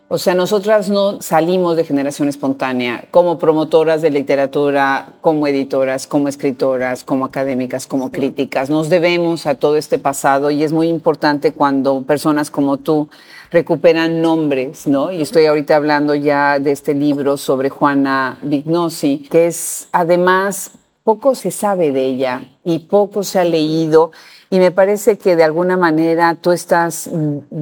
O 0.10 0.18
sea, 0.18 0.36
nosotras 0.36 0.90
no 0.90 1.22
salimos 1.22 1.78
de 1.78 1.86
generación 1.86 2.28
espontánea 2.28 3.06
como 3.12 3.40
promotoras 3.40 4.02
de 4.02 4.10
literatura, 4.10 5.14
como 5.22 5.48
editoras, 5.48 6.08
como 6.08 6.28
escritoras, 6.28 7.06
como 7.06 7.24
académicas, 7.24 7.88
como 7.88 8.12
críticas. 8.12 8.70
Nos 8.70 8.90
debemos 8.90 9.46
a 9.48 9.56
todo 9.56 9.78
este 9.78 9.98
pasado 9.98 10.52
y 10.52 10.64
es 10.64 10.74
muy 10.74 10.90
importante 10.90 11.54
cuando 11.54 12.02
personas 12.02 12.52
como 12.52 12.76
tú 12.76 13.08
recuperan 13.50 14.22
nombres, 14.22 14.88
¿no? 14.88 15.14
Y 15.14 15.22
estoy 15.22 15.46
ahorita 15.46 15.78
hablando 15.78 16.14
ya 16.16 16.60
de 16.60 16.74
este 16.74 16.94
libro 16.94 17.38
sobre 17.38 17.70
Juana 17.70 18.38
Vignosi, 18.42 19.30
que 19.32 19.48
es 19.48 19.88
además 19.94 20.72
poco 21.04 21.36
se 21.36 21.52
sabe 21.52 21.92
de 21.92 22.06
ella 22.06 22.44
y 22.64 22.80
poco 22.80 23.24
se 23.24 23.40
ha 23.40 23.44
leído 23.44 24.12
y 24.50 24.60
me 24.60 24.72
parece 24.72 25.18
que 25.18 25.36
de 25.36 25.44
alguna 25.44 25.78
manera 25.78 26.36
tú 26.36 26.52
estás 26.52 27.10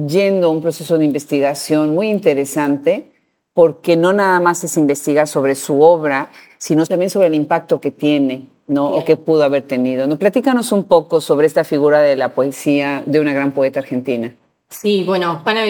yendo 0.06 0.48
a 0.48 0.50
un 0.50 0.60
proceso 0.60 0.98
de 0.98 1.04
investigación 1.04 1.94
muy 1.94 2.10
interesante 2.10 3.12
porque 3.54 3.96
no 3.96 4.12
nada 4.12 4.40
más 4.40 4.64
es 4.64 4.76
investigar 4.76 5.26
sobre 5.26 5.54
su 5.54 5.82
obra, 5.82 6.30
sino 6.58 6.86
también 6.86 7.10
sobre 7.10 7.26
el 7.26 7.34
impacto 7.34 7.80
que 7.80 7.90
tiene, 7.90 8.46
¿no? 8.66 8.86
O 8.86 9.04
que 9.04 9.16
pudo 9.16 9.42
haber 9.42 9.62
tenido. 9.62 10.06
¿No? 10.06 10.18
Platícanos 10.18 10.72
un 10.72 10.84
poco 10.84 11.20
sobre 11.20 11.46
esta 11.46 11.64
figura 11.64 12.00
de 12.00 12.16
la 12.16 12.34
poesía 12.34 13.02
de 13.06 13.20
una 13.20 13.32
gran 13.32 13.52
poeta 13.52 13.80
argentina. 13.80 14.34
Sí, 14.68 15.02
bueno, 15.04 15.40
Juana 15.42 15.62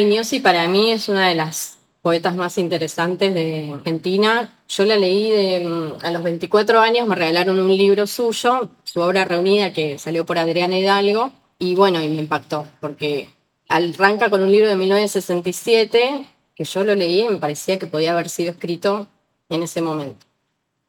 para 0.42 0.68
mí 0.68 0.90
es 0.90 1.09
una 1.09 1.28
de 1.28 1.35
las 1.35 1.79
poetas 2.02 2.34
más 2.34 2.58
interesantes 2.58 3.34
de 3.34 3.72
Argentina. 3.74 4.58
Yo 4.68 4.84
la 4.84 4.96
leí 4.96 5.30
de, 5.30 5.68
mm, 5.68 6.04
a 6.04 6.10
los 6.10 6.22
24 6.22 6.80
años, 6.80 7.06
me 7.06 7.14
regalaron 7.14 7.58
un 7.58 7.76
libro 7.76 8.06
suyo, 8.06 8.70
su 8.84 9.00
obra 9.00 9.24
reunida 9.24 9.72
que 9.72 9.98
salió 9.98 10.24
por 10.24 10.38
Adriana 10.38 10.78
Hidalgo, 10.78 11.32
y 11.58 11.74
bueno, 11.74 12.02
y 12.02 12.08
me 12.08 12.22
impactó, 12.22 12.66
porque 12.80 13.28
arranca 13.68 14.30
con 14.30 14.42
un 14.42 14.50
libro 14.50 14.68
de 14.68 14.76
1967, 14.76 16.26
que 16.54 16.64
yo 16.64 16.84
lo 16.84 16.94
leí 16.94 17.20
y 17.22 17.28
me 17.28 17.36
parecía 17.36 17.78
que 17.78 17.86
podía 17.86 18.12
haber 18.12 18.28
sido 18.28 18.52
escrito 18.52 19.06
en 19.48 19.62
ese 19.62 19.82
momento. 19.82 20.26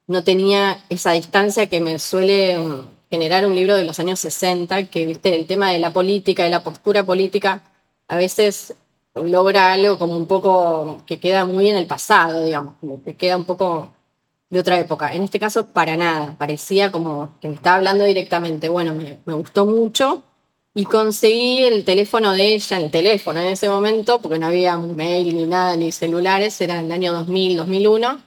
No 0.07 0.23
tenía 0.23 0.83
esa 0.89 1.11
distancia 1.11 1.67
que 1.67 1.81
me 1.81 1.99
suele 1.99 2.57
mm, 2.57 2.87
generar 3.09 3.45
un 3.45 3.55
libro 3.55 3.75
de 3.75 3.83
los 3.83 3.99
años 3.99 4.19
60, 4.21 4.85
que 4.85 5.05
viste 5.05 5.35
el 5.35 5.45
tema 5.45 5.71
de 5.71 5.79
la 5.79 5.91
política, 5.91 6.43
de 6.43 6.49
la 6.49 6.63
postura 6.63 7.03
política, 7.03 7.63
a 8.07 8.15
veces 8.15 8.75
logra 9.15 9.73
algo 9.73 9.97
como 9.97 10.15
un 10.15 10.25
poco 10.27 11.03
que 11.05 11.19
queda 11.19 11.45
muy 11.45 11.69
en 11.69 11.77
el 11.77 11.87
pasado, 11.87 12.43
digamos, 12.45 12.75
que 13.03 13.15
queda 13.15 13.37
un 13.37 13.45
poco 13.45 13.93
de 14.49 14.59
otra 14.59 14.79
época. 14.79 15.13
En 15.13 15.23
este 15.23 15.39
caso, 15.39 15.67
para 15.67 15.97
nada, 15.97 16.35
parecía 16.37 16.91
como 16.91 17.37
que 17.39 17.49
me 17.49 17.55
estaba 17.55 17.77
hablando 17.77 18.03
directamente. 18.05 18.69
Bueno, 18.69 18.93
me, 18.93 19.33
gustó 19.33 19.65
mucho 19.65 20.23
y 20.73 20.85
conseguí 20.85 21.63
el 21.63 21.83
teléfono 21.83 22.31
de 22.33 22.55
ella, 22.55 22.77
el 22.77 22.91
teléfono 22.91 23.39
en 23.41 23.47
ese 23.47 23.69
momento, 23.69 24.21
porque 24.21 24.39
no 24.39 24.47
había 24.47 24.77
mail 24.77 25.35
ni 25.35 25.45
nada, 25.45 25.75
ni 25.75 25.91
celulares, 25.91 26.59
era 26.61 26.79
el 26.79 26.91
año 26.91 27.13
2000, 27.13 27.57
2001, 27.57 28.21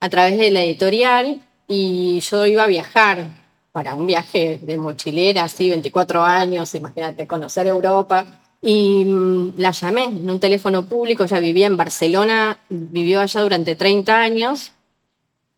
a 0.00 0.08
través 0.08 0.38
de 0.38 0.50
la 0.50 0.62
editorial 0.62 1.40
y 1.66 2.20
yo 2.20 2.46
iba 2.46 2.64
a 2.64 2.66
viajar 2.68 3.28
para 3.72 3.94
un 3.94 4.06
viaje 4.06 4.58
de 4.62 4.76
mochilera, 4.76 5.44
así, 5.44 5.70
24 5.70 6.22
años, 6.22 6.74
imagínate, 6.74 7.26
conocer 7.26 7.66
Europa 7.68 8.39
y 8.62 9.04
mm, 9.04 9.54
la 9.56 9.70
llamé 9.70 10.04
en 10.04 10.30
un 10.30 10.40
teléfono 10.40 10.86
público, 10.86 11.24
ella 11.24 11.40
vivía 11.40 11.66
en 11.66 11.76
Barcelona, 11.76 12.58
vivió 12.68 13.20
allá 13.20 13.40
durante 13.40 13.76
30 13.76 14.20
años, 14.20 14.72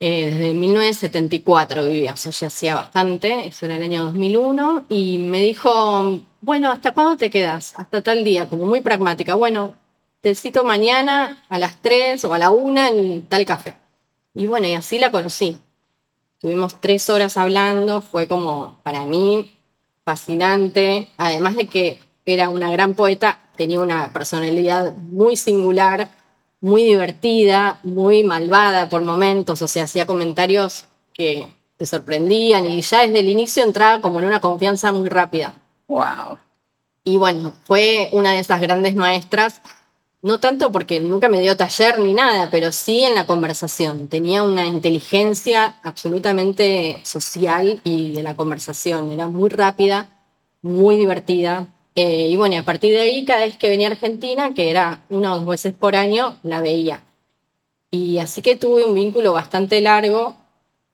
eh, 0.01 0.31
desde 0.33 0.55
1974 0.55 1.85
vivía, 1.87 2.13
o 2.15 2.17
sea, 2.17 2.33
ya 2.33 2.47
hacía 2.49 2.75
bastante, 2.75 3.47
eso 3.47 3.67
era 3.67 3.77
el 3.77 3.83
año 3.85 4.05
2001, 4.05 4.87
y 4.89 5.19
me 5.19 5.41
dijo, 5.41 6.21
bueno, 6.41 6.71
¿hasta 6.73 6.93
cuándo 6.93 7.17
te 7.17 7.31
quedas? 7.31 7.75
Hasta 7.77 8.03
tal 8.03 8.25
día, 8.25 8.49
como 8.49 8.67
muy 8.67 8.81
pragmática, 8.81 9.35
bueno, 9.35 9.75
te 10.21 10.35
cito 10.35 10.65
mañana 10.65 11.45
a 11.49 11.59
las 11.59 11.81
3 11.83 12.25
o 12.25 12.35
a 12.35 12.39
la 12.39 12.51
1 12.51 12.87
en 12.89 13.27
tal 13.27 13.45
café. 13.45 13.77
Y 14.35 14.47
bueno, 14.47 14.67
y 14.67 14.75
así 14.75 14.99
la 14.99 15.11
conocí. 15.11 15.59
Tuvimos 16.39 16.81
tres 16.81 17.09
horas 17.11 17.37
hablando, 17.37 18.01
fue 18.01 18.27
como 18.27 18.81
para 18.83 19.05
mí 19.05 19.53
fascinante, 20.05 21.09
además 21.17 21.55
de 21.57 21.67
que 21.69 22.01
era 22.25 22.49
una 22.49 22.71
gran 22.71 22.95
poeta, 22.95 23.41
tenía 23.57 23.81
una 23.81 24.13
personalidad 24.13 24.95
muy 24.97 25.37
singular, 25.37 26.11
muy 26.61 26.85
divertida, 26.85 27.81
muy 27.83 28.23
malvada 28.23 28.89
por 28.89 29.03
momentos, 29.03 29.61
o 29.63 29.69
sea, 29.69 29.85
hacía 29.85 30.07
comentarios 30.07 30.85
que 31.13 31.49
te 31.77 31.87
sorprendían 31.87 32.67
y 32.67 32.81
ya 32.81 33.03
desde 33.03 33.19
el 33.19 33.29
inicio 33.29 33.65
entraba 33.65 34.01
como 34.01 34.21
en 34.21 34.27
una 34.27 34.41
confianza 34.41 34.93
muy 34.93 35.09
rápida. 35.09 35.55
Wow. 35.89 36.39
Y 37.05 37.17
bueno, 37.17 37.53
fue 37.65 38.09
una 38.13 38.33
de 38.33 38.39
esas 38.39 38.61
grandes 38.61 38.95
maestras, 38.95 39.61
no 40.23 40.39
tanto 40.39 40.71
porque 40.71 41.01
nunca 41.01 41.29
me 41.29 41.41
dio 41.41 41.57
taller 41.57 41.99
ni 41.99 42.15
nada, 42.15 42.49
pero 42.49 42.71
sí 42.71 43.03
en 43.03 43.17
la 43.17 43.27
conversación. 43.27 44.07
Tenía 44.07 44.45
una 44.45 44.65
inteligencia 44.67 45.81
absolutamente 45.83 47.01
social 47.03 47.81
y 47.83 48.13
de 48.13 48.23
la 48.23 48.37
conversación. 48.37 49.11
Era 49.11 49.27
muy 49.27 49.51
rápida, 49.51 50.09
muy 50.63 50.97
divertida, 50.97 51.67
eh, 51.95 52.29
y 52.29 52.37
bueno, 52.37 52.59
a 52.59 52.63
partir 52.63 52.93
de 52.93 53.01
ahí, 53.01 53.25
cada 53.25 53.45
vez 53.45 53.57
que 53.59 53.69
venía 53.69 53.89
a 53.89 53.93
Argentina, 53.93 54.55
que 54.55 54.71
era 54.71 55.05
una 55.11 55.35
o 55.35 55.39
dos 55.39 55.47
veces 55.47 55.75
por 55.75 55.95
año, 55.95 56.39
la 56.43 56.61
veía. 56.61 57.03
Y 57.91 58.19
así 58.19 58.41
que 58.41 58.57
tuve 58.57 58.85
un 58.85 58.95
vínculo 58.95 59.33
bastante 59.33 59.81
largo 59.81 60.37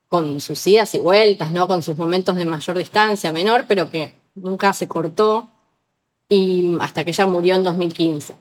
con 0.09 0.41
sus 0.41 0.65
idas 0.67 0.93
y 0.95 0.99
vueltas, 0.99 1.51
¿no? 1.51 1.67
Con 1.67 1.83
sus 1.83 1.97
momentos 1.97 2.35
de 2.35 2.45
mayor 2.45 2.77
distancia, 2.77 3.31
menor, 3.31 3.65
pero 3.67 3.89
que 3.89 4.15
nunca 4.35 4.73
se 4.73 4.87
cortó 4.87 5.49
y 6.27 6.75
hasta 6.81 7.03
que 7.03 7.11
ella 7.11 7.27
murió 7.27 7.55
en 7.55 7.63
2015. 7.63 8.35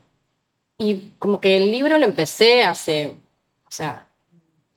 Y 0.78 1.12
como 1.18 1.40
que 1.40 1.56
el 1.56 1.70
libro 1.70 1.98
lo 1.98 2.04
empecé 2.04 2.64
hace, 2.64 3.14
o 3.66 3.70
sea, 3.70 4.08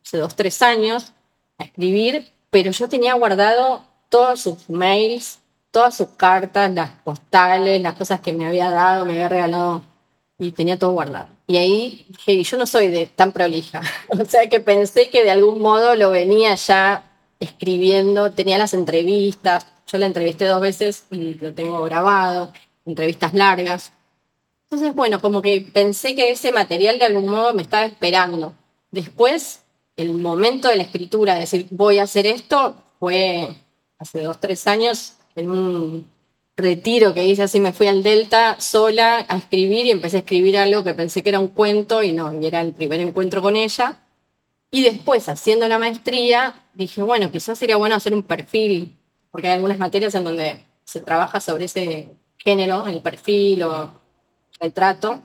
hace 0.03 0.17
dos, 0.17 0.35
tres 0.35 0.61
años 0.61 1.13
a 1.57 1.63
escribir, 1.63 2.31
pero 2.49 2.71
yo 2.71 2.89
tenía 2.89 3.13
guardado 3.13 3.83
todos 4.09 4.41
sus 4.41 4.69
mails, 4.69 5.39
todas 5.71 5.95
sus 5.95 6.09
cartas, 6.09 6.71
las 6.71 6.91
postales, 7.03 7.81
las 7.81 7.95
cosas 7.95 8.19
que 8.19 8.33
me 8.33 8.45
había 8.45 8.69
dado, 8.69 9.05
me 9.05 9.13
había 9.13 9.29
regalado 9.29 9.81
y 10.37 10.51
tenía 10.51 10.77
todo 10.77 10.91
guardado. 10.91 11.29
Y 11.47 11.57
ahí 11.57 12.05
dije, 12.09 12.43
yo 12.43 12.57
no 12.57 12.65
soy 12.65 12.87
de 12.87 13.07
tan 13.07 13.31
prolija, 13.31 13.81
o 14.09 14.25
sea 14.25 14.47
que 14.49 14.59
pensé 14.59 15.09
que 15.09 15.23
de 15.23 15.31
algún 15.31 15.61
modo 15.61 15.95
lo 15.95 16.11
venía 16.11 16.55
ya 16.55 17.03
escribiendo, 17.39 18.31
tenía 18.31 18.57
las 18.57 18.73
entrevistas, 18.73 19.65
yo 19.87 19.97
la 19.97 20.05
entrevisté 20.05 20.45
dos 20.45 20.61
veces 20.61 21.05
y 21.11 21.33
lo 21.35 21.53
tengo 21.53 21.81
grabado, 21.83 22.53
entrevistas 22.85 23.33
largas. 23.33 23.91
Entonces, 24.69 24.95
bueno, 24.95 25.19
como 25.19 25.41
que 25.41 25.67
pensé 25.73 26.15
que 26.15 26.31
ese 26.31 26.51
material 26.51 26.97
de 26.97 27.05
algún 27.05 27.27
modo 27.27 27.53
me 27.53 27.61
estaba 27.61 27.85
esperando. 27.85 28.53
Después, 28.89 29.61
el 29.97 30.13
momento 30.13 30.69
de 30.69 30.77
la 30.77 30.83
escritura, 30.83 31.33
de 31.33 31.41
decir, 31.41 31.67
voy 31.71 31.99
a 31.99 32.03
hacer 32.03 32.25
esto, 32.25 32.75
fue 32.99 33.49
hace 33.99 34.21
dos, 34.21 34.39
tres 34.39 34.67
años, 34.67 35.15
en 35.35 35.49
un 35.49 36.11
retiro 36.57 37.13
que 37.13 37.25
hice 37.25 37.43
así, 37.43 37.59
me 37.59 37.73
fui 37.73 37.87
al 37.87 38.03
Delta 38.03 38.59
sola 38.59 39.25
a 39.27 39.37
escribir 39.37 39.85
y 39.85 39.91
empecé 39.91 40.17
a 40.17 40.19
escribir 40.19 40.57
algo 40.57 40.83
que 40.83 40.93
pensé 40.93 41.23
que 41.23 41.29
era 41.29 41.39
un 41.39 41.49
cuento 41.49 42.03
y 42.03 42.11
no, 42.11 42.39
y 42.39 42.45
era 42.45 42.61
el 42.61 42.73
primer 42.73 42.99
encuentro 42.99 43.41
con 43.41 43.55
ella. 43.55 43.99
Y 44.69 44.83
después, 44.83 45.27
haciendo 45.27 45.67
la 45.67 45.79
maestría, 45.79 46.63
dije, 46.73 47.01
bueno, 47.01 47.31
quizás 47.31 47.59
sería 47.59 47.75
bueno 47.75 47.95
hacer 47.95 48.13
un 48.13 48.23
perfil, 48.23 48.97
porque 49.29 49.47
hay 49.47 49.55
algunas 49.55 49.79
materias 49.79 50.15
en 50.15 50.23
donde 50.23 50.63
se 50.85 51.01
trabaja 51.01 51.39
sobre 51.41 51.65
ese 51.65 52.09
género, 52.37 52.85
el 52.87 53.01
perfil 53.01 53.63
o 53.63 53.91
retrato. 54.59 55.21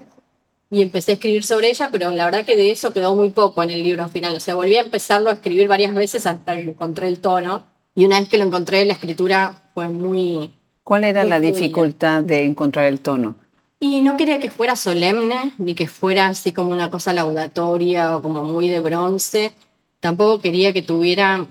Y 0.68 0.82
empecé 0.82 1.12
a 1.12 1.14
escribir 1.14 1.44
sobre 1.44 1.70
ella, 1.70 1.90
pero 1.92 2.10
la 2.10 2.24
verdad 2.24 2.44
que 2.44 2.56
de 2.56 2.72
eso 2.72 2.92
quedó 2.92 3.14
muy 3.14 3.30
poco 3.30 3.62
en 3.62 3.70
el 3.70 3.84
libro 3.84 4.08
final. 4.08 4.34
O 4.34 4.40
sea, 4.40 4.56
volví 4.56 4.76
a 4.76 4.80
empezarlo 4.80 5.30
a 5.30 5.34
escribir 5.34 5.68
varias 5.68 5.94
veces 5.94 6.26
hasta 6.26 6.56
que 6.56 6.62
encontré 6.62 7.06
el 7.06 7.20
tono. 7.20 7.66
Y 7.96 8.04
una 8.04 8.20
vez 8.20 8.28
que 8.28 8.36
lo 8.36 8.44
encontré, 8.44 8.84
la 8.84 8.92
escritura 8.92 9.70
fue 9.74 9.88
muy... 9.88 10.52
¿Cuál 10.84 11.04
era 11.04 11.24
la 11.24 11.40
dificultad 11.40 12.22
de 12.22 12.44
encontrar 12.44 12.84
el 12.84 13.00
tono? 13.00 13.36
Y 13.80 14.02
no 14.02 14.18
quería 14.18 14.38
que 14.38 14.50
fuera 14.50 14.76
solemne, 14.76 15.54
ni 15.56 15.74
que 15.74 15.88
fuera 15.88 16.28
así 16.28 16.52
como 16.52 16.70
una 16.70 16.90
cosa 16.90 17.14
laudatoria 17.14 18.14
o 18.14 18.22
como 18.22 18.44
muy 18.44 18.68
de 18.68 18.80
bronce. 18.80 19.52
Tampoco 19.98 20.42
quería 20.42 20.74
que 20.74 20.82
tuviera 20.82 21.46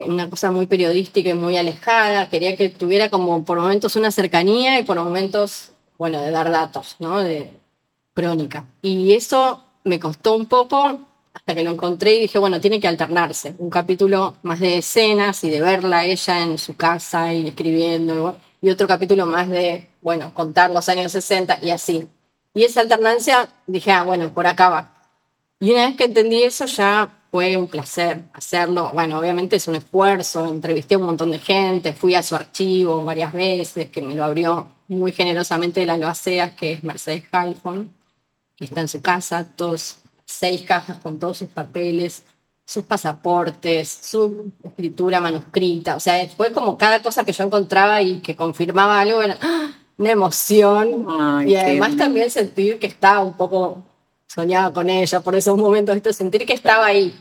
una 0.00 0.30
cosa 0.30 0.50
muy 0.50 0.66
periodística 0.66 1.28
y 1.28 1.34
muy 1.34 1.58
alejada. 1.58 2.30
Quería 2.30 2.56
que 2.56 2.70
tuviera 2.70 3.10
como 3.10 3.44
por 3.44 3.60
momentos 3.60 3.94
una 3.94 4.10
cercanía 4.10 4.80
y 4.80 4.84
por 4.84 4.96
momentos, 4.96 5.72
bueno, 5.98 6.22
de 6.22 6.30
dar 6.30 6.50
datos, 6.50 6.96
¿no? 7.00 7.20
De 7.20 7.50
crónica. 8.14 8.64
Y 8.80 9.12
eso 9.12 9.62
me 9.84 10.00
costó 10.00 10.36
un 10.36 10.46
poco 10.46 11.00
hasta 11.34 11.54
que 11.54 11.64
lo 11.64 11.70
encontré 11.70 12.14
y 12.14 12.20
dije, 12.20 12.38
bueno, 12.38 12.60
tiene 12.60 12.80
que 12.80 12.88
alternarse. 12.88 13.54
Un 13.58 13.70
capítulo 13.70 14.36
más 14.42 14.60
de 14.60 14.78
escenas 14.78 15.42
y 15.44 15.50
de 15.50 15.60
verla 15.60 16.04
ella 16.04 16.42
en 16.42 16.58
su 16.58 16.76
casa 16.76 17.32
y 17.32 17.48
escribiendo 17.48 18.36
y 18.60 18.70
otro 18.70 18.86
capítulo 18.86 19.26
más 19.26 19.48
de, 19.48 19.88
bueno, 20.00 20.32
contar 20.34 20.70
los 20.70 20.88
años 20.88 21.12
60 21.12 21.58
y 21.62 21.70
así. 21.70 22.08
Y 22.54 22.64
esa 22.64 22.80
alternancia 22.80 23.48
dije, 23.66 23.90
ah, 23.90 24.04
bueno, 24.04 24.32
por 24.32 24.46
acá 24.46 24.68
va. 24.68 24.92
Y 25.58 25.72
una 25.72 25.86
vez 25.86 25.96
que 25.96 26.04
entendí 26.04 26.42
eso 26.42 26.66
ya 26.66 27.22
fue 27.30 27.56
un 27.56 27.66
placer 27.66 28.22
hacerlo. 28.34 28.90
Bueno, 28.92 29.18
obviamente 29.18 29.56
es 29.56 29.66
un 29.66 29.74
esfuerzo, 29.74 30.46
entrevisté 30.46 30.94
a 30.94 30.98
un 30.98 31.06
montón 31.06 31.30
de 31.30 31.38
gente, 31.38 31.92
fui 31.92 32.14
a 32.14 32.22
su 32.22 32.36
archivo 32.36 33.04
varias 33.04 33.32
veces, 33.32 33.90
que 33.90 34.02
me 34.02 34.14
lo 34.14 34.22
abrió 34.22 34.68
muy 34.88 35.12
generosamente 35.12 35.86
la 35.86 35.96
Loaceas, 35.96 36.52
que 36.52 36.72
es 36.72 36.84
Mercedes 36.84 37.24
Halfon, 37.32 37.92
que 38.54 38.66
está 38.66 38.82
en 38.82 38.88
su 38.88 39.00
casa, 39.00 39.48
todos 39.56 40.01
seis 40.32 40.62
cajas 40.62 40.98
con 40.98 41.18
todos 41.18 41.38
sus 41.38 41.48
papeles, 41.48 42.24
sus 42.64 42.84
pasaportes, 42.84 43.88
su 43.88 44.52
escritura 44.64 45.20
manuscrita. 45.20 45.96
O 45.96 46.00
sea, 46.00 46.26
fue 46.28 46.52
como 46.52 46.78
cada 46.78 47.02
cosa 47.02 47.24
que 47.24 47.32
yo 47.32 47.44
encontraba 47.44 48.02
y 48.02 48.20
que 48.20 48.36
confirmaba 48.36 49.00
algo, 49.00 49.22
era 49.22 49.38
¡ah! 49.42 49.72
una 49.98 50.10
emoción. 50.10 51.06
y 51.46 51.54
además 51.54 51.96
también 51.96 52.30
sentir 52.30 52.78
que 52.78 52.86
estaba 52.86 53.22
un 53.22 53.36
poco 53.36 53.82
soñada 54.26 54.72
con 54.72 54.88
ella 54.88 55.20
por 55.20 55.34
esos 55.34 55.58
momentos, 55.58 55.96
esto, 55.96 56.12
sentir 56.12 56.46
que 56.46 56.54
estaba 56.54 56.86
ahí. 56.86 57.14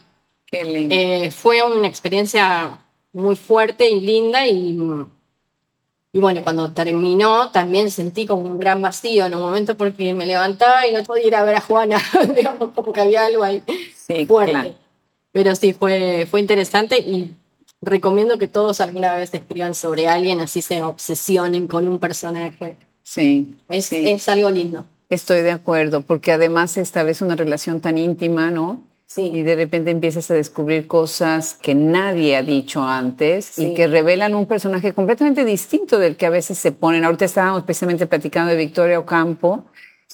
Eh, 0.51 1.31
fue 1.31 1.63
una 1.63 1.87
experiencia 1.87 2.77
muy 3.13 3.35
fuerte 3.35 3.89
y 3.89 4.01
linda 4.01 4.47
y, 4.47 4.77
y 6.13 6.19
bueno, 6.19 6.43
cuando 6.43 6.71
terminó 6.73 7.51
también 7.51 7.89
sentí 7.89 8.25
como 8.25 8.41
un 8.41 8.59
gran 8.59 8.81
vacío 8.81 9.25
en 9.25 9.35
un 9.35 9.41
momento 9.41 9.77
porque 9.77 10.13
me 10.13 10.25
levantaba 10.25 10.85
y 10.85 10.93
no 10.93 11.03
podía 11.03 11.27
ir 11.27 11.35
a 11.35 11.43
ver 11.43 11.55
a 11.55 11.61
Juana, 11.61 12.01
digamos, 12.35 12.71
como 12.75 12.91
que 12.91 13.01
había 13.01 13.25
algo 13.25 13.43
ahí 13.43 13.63
sí, 13.95 14.25
fuerte. 14.25 14.75
Pero 15.31 15.55
sí, 15.55 15.71
fue, 15.71 16.27
fue 16.29 16.41
interesante 16.41 16.99
y 16.99 17.33
recomiendo 17.81 18.37
que 18.37 18.49
todos 18.49 18.81
alguna 18.81 19.15
vez 19.15 19.33
escriban 19.33 19.73
sobre 19.73 20.09
alguien, 20.09 20.41
así 20.41 20.61
se 20.61 20.83
obsesionen 20.83 21.67
con 21.67 21.87
un 21.87 21.99
personaje. 21.99 22.75
Sí. 23.03 23.55
Es, 23.69 23.93
es 23.93 24.27
algo 24.27 24.49
lindo. 24.49 24.85
Estoy 25.09 25.41
de 25.41 25.51
acuerdo, 25.51 26.01
porque 26.01 26.33
además 26.33 26.75
establece 26.77 27.23
una 27.23 27.35
relación 27.35 27.79
tan 27.79 27.97
íntima, 27.97 28.51
¿no? 28.51 28.81
Sí. 29.13 29.29
Y 29.33 29.43
de 29.43 29.57
repente 29.57 29.91
empiezas 29.91 30.31
a 30.31 30.35
descubrir 30.35 30.87
cosas 30.87 31.55
que 31.61 31.75
nadie 31.75 32.37
ha 32.37 32.43
dicho 32.43 32.81
antes 32.81 33.59
y 33.59 33.73
que 33.73 33.87
revelan 33.87 34.33
un 34.35 34.45
personaje 34.45 34.93
completamente 34.93 35.43
distinto 35.43 35.99
del 35.99 36.15
que 36.15 36.27
a 36.27 36.29
veces 36.29 36.57
se 36.57 36.71
ponen. 36.71 37.03
Ahorita 37.03 37.25
estábamos 37.25 37.59
especialmente 37.59 38.07
platicando 38.07 38.51
de 38.51 38.57
Victoria 38.57 38.97
Ocampo 38.97 39.65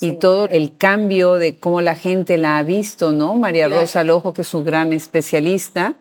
y 0.02 0.14
todo 0.14 0.50
el 0.50 0.78
cambio 0.78 1.36
de 1.36 1.60
cómo 1.60 1.82
la 1.82 1.94
gente 1.94 2.40
la 2.40 2.58
ha 2.58 2.64
visto, 2.64 3.12
¿no? 3.12 3.36
María 3.36 3.68
Rosa 3.68 4.04
Lojo, 4.04 4.34
que 4.34 4.42
es 4.42 4.48
su 4.48 4.64
gran 4.64 4.92
especialista, 4.94 5.94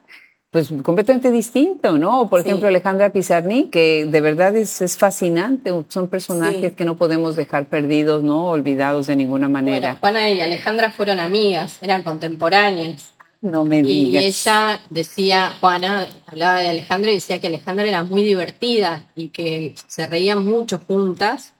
pues 0.56 0.72
completamente 0.82 1.30
distinto, 1.30 1.98
¿no? 1.98 2.30
Por 2.30 2.40
ejemplo, 2.40 2.66
Alejandra 2.66 3.10
Pizarni, 3.10 3.64
que 3.64 4.06
de 4.06 4.20
verdad 4.22 4.56
es, 4.56 4.80
es 4.80 4.96
fascinante, 4.96 5.70
son 5.88 6.08
personajes 6.08 6.72
que 6.72 6.86
no 6.86 6.96
podemos 6.96 7.36
dejar 7.36 7.66
perdidos, 7.66 8.22
¿no? 8.22 8.48
Olvidados 8.48 9.06
de 9.06 9.16
ninguna 9.16 9.50
manera. 9.50 9.98
Juana 10.00 10.30
y 10.30 10.40
Alejandra 10.40 10.90
fueron 10.90 11.20
amigas, 11.20 11.76
eran 11.82 12.02
contemporáneas. 12.02 13.12
No 13.42 13.66
me 13.66 13.82
digas. 13.82 14.22
Y 14.22 14.26
ella 14.26 14.80
decía, 14.88 15.52
Juana 15.60 16.08
hablaba 16.26 16.60
de 16.60 16.68
Alejandra 16.70 17.10
y 17.10 17.16
decía 17.16 17.38
que 17.38 17.48
Alejandra 17.48 17.84
era 17.84 18.02
muy 18.02 18.24
divertida 18.24 19.04
y 19.14 19.28
que 19.28 19.74
se 19.86 20.06
reían 20.06 20.42
mucho 20.42 20.80
juntas 20.88 21.52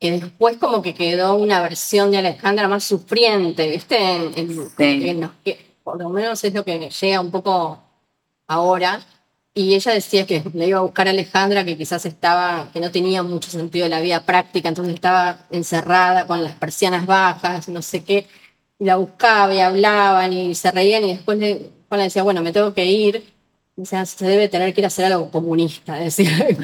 que 0.00 0.10
después 0.10 0.56
como 0.56 0.82
que 0.82 0.94
quedó 0.94 1.36
una 1.36 1.62
versión 1.62 2.10
de 2.10 2.18
Alejandra 2.18 2.66
más 2.66 2.82
sufriente, 2.82 3.70
¿viste? 3.70 3.96
En, 4.34 5.30
por 5.84 6.00
lo 6.00 6.08
menos 6.08 6.42
es 6.42 6.52
lo 6.52 6.64
que 6.64 6.90
llega 6.90 7.20
un 7.20 7.30
poco 7.30 7.91
ahora. 8.52 9.00
Y 9.54 9.74
ella 9.74 9.92
decía 9.92 10.26
que 10.26 10.42
le 10.54 10.68
iba 10.68 10.78
a 10.78 10.82
buscar 10.82 11.08
a 11.08 11.10
Alejandra, 11.10 11.64
que 11.64 11.76
quizás 11.76 12.06
estaba, 12.06 12.70
que 12.72 12.80
no 12.80 12.90
tenía 12.90 13.22
mucho 13.22 13.50
sentido 13.50 13.84
de 13.84 13.90
la 13.90 14.00
vida 14.00 14.24
práctica, 14.24 14.68
entonces 14.68 14.94
estaba 14.94 15.40
encerrada 15.50 16.26
con 16.26 16.42
las 16.42 16.54
persianas 16.54 17.04
bajas, 17.06 17.68
no 17.68 17.82
sé 17.82 18.02
qué. 18.04 18.26
Y 18.78 18.84
la 18.86 18.96
buscaba 18.96 19.54
y 19.54 19.60
hablaban 19.60 20.32
y 20.32 20.54
se 20.54 20.70
reían 20.70 21.04
y 21.04 21.14
después 21.14 21.38
le, 21.38 21.70
le 21.90 22.02
decía, 22.02 22.22
bueno, 22.22 22.42
me 22.42 22.52
tengo 22.52 22.72
que 22.74 22.86
ir 22.86 23.32
o 23.80 23.86
sea, 23.86 24.04
se 24.04 24.26
debe 24.26 24.48
tener 24.48 24.74
que 24.74 24.82
ir 24.82 24.84
a 24.84 24.88
hacer 24.88 25.06
algo 25.06 25.30
comunista, 25.30 25.94
decir, 25.98 26.28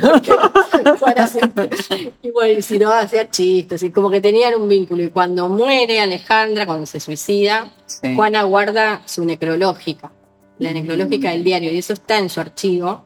y 2.22 2.30
bueno, 2.30 2.62
si 2.62 2.78
no, 2.78 2.92
hacía 2.92 3.30
chistes, 3.30 3.82
y 3.82 3.90
como 3.90 4.10
que 4.10 4.20
tenían 4.20 4.54
un 4.54 4.68
vínculo. 4.68 5.02
Y 5.02 5.08
cuando 5.10 5.48
muere 5.48 6.00
Alejandra, 6.00 6.66
cuando 6.66 6.84
se 6.86 7.00
suicida, 7.00 7.72
Juana 8.14 8.42
guarda 8.42 9.00
su 9.06 9.24
necrológica, 9.24 10.12
la 10.58 10.72
necrológica 10.72 11.30
del 11.30 11.44
diario, 11.44 11.72
y 11.72 11.78
eso 11.78 11.92
está 11.92 12.18
en 12.18 12.28
su 12.28 12.40
archivo. 12.40 13.04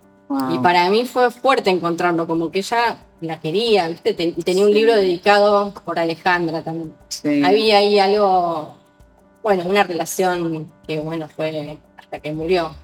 Y 0.50 0.58
para 0.60 0.88
mí 0.88 1.04
fue 1.04 1.30
fuerte 1.30 1.68
encontrarlo, 1.68 2.26
como 2.26 2.50
que 2.50 2.60
ella 2.60 2.96
la 3.20 3.38
quería, 3.38 3.88
¿viste? 3.88 4.16
y 4.18 4.42
tenía 4.42 4.64
un 4.64 4.72
libro 4.72 4.96
dedicado 4.96 5.74
por 5.84 5.98
Alejandra 5.98 6.62
también. 6.62 6.94
Había 7.44 7.78
ahí 7.78 7.98
algo, 7.98 8.76
bueno, 9.42 9.64
una 9.66 9.84
relación 9.84 10.72
que, 10.86 11.00
bueno, 11.00 11.28
fue 11.28 11.78
que 12.20 12.32
murió. 12.32 12.74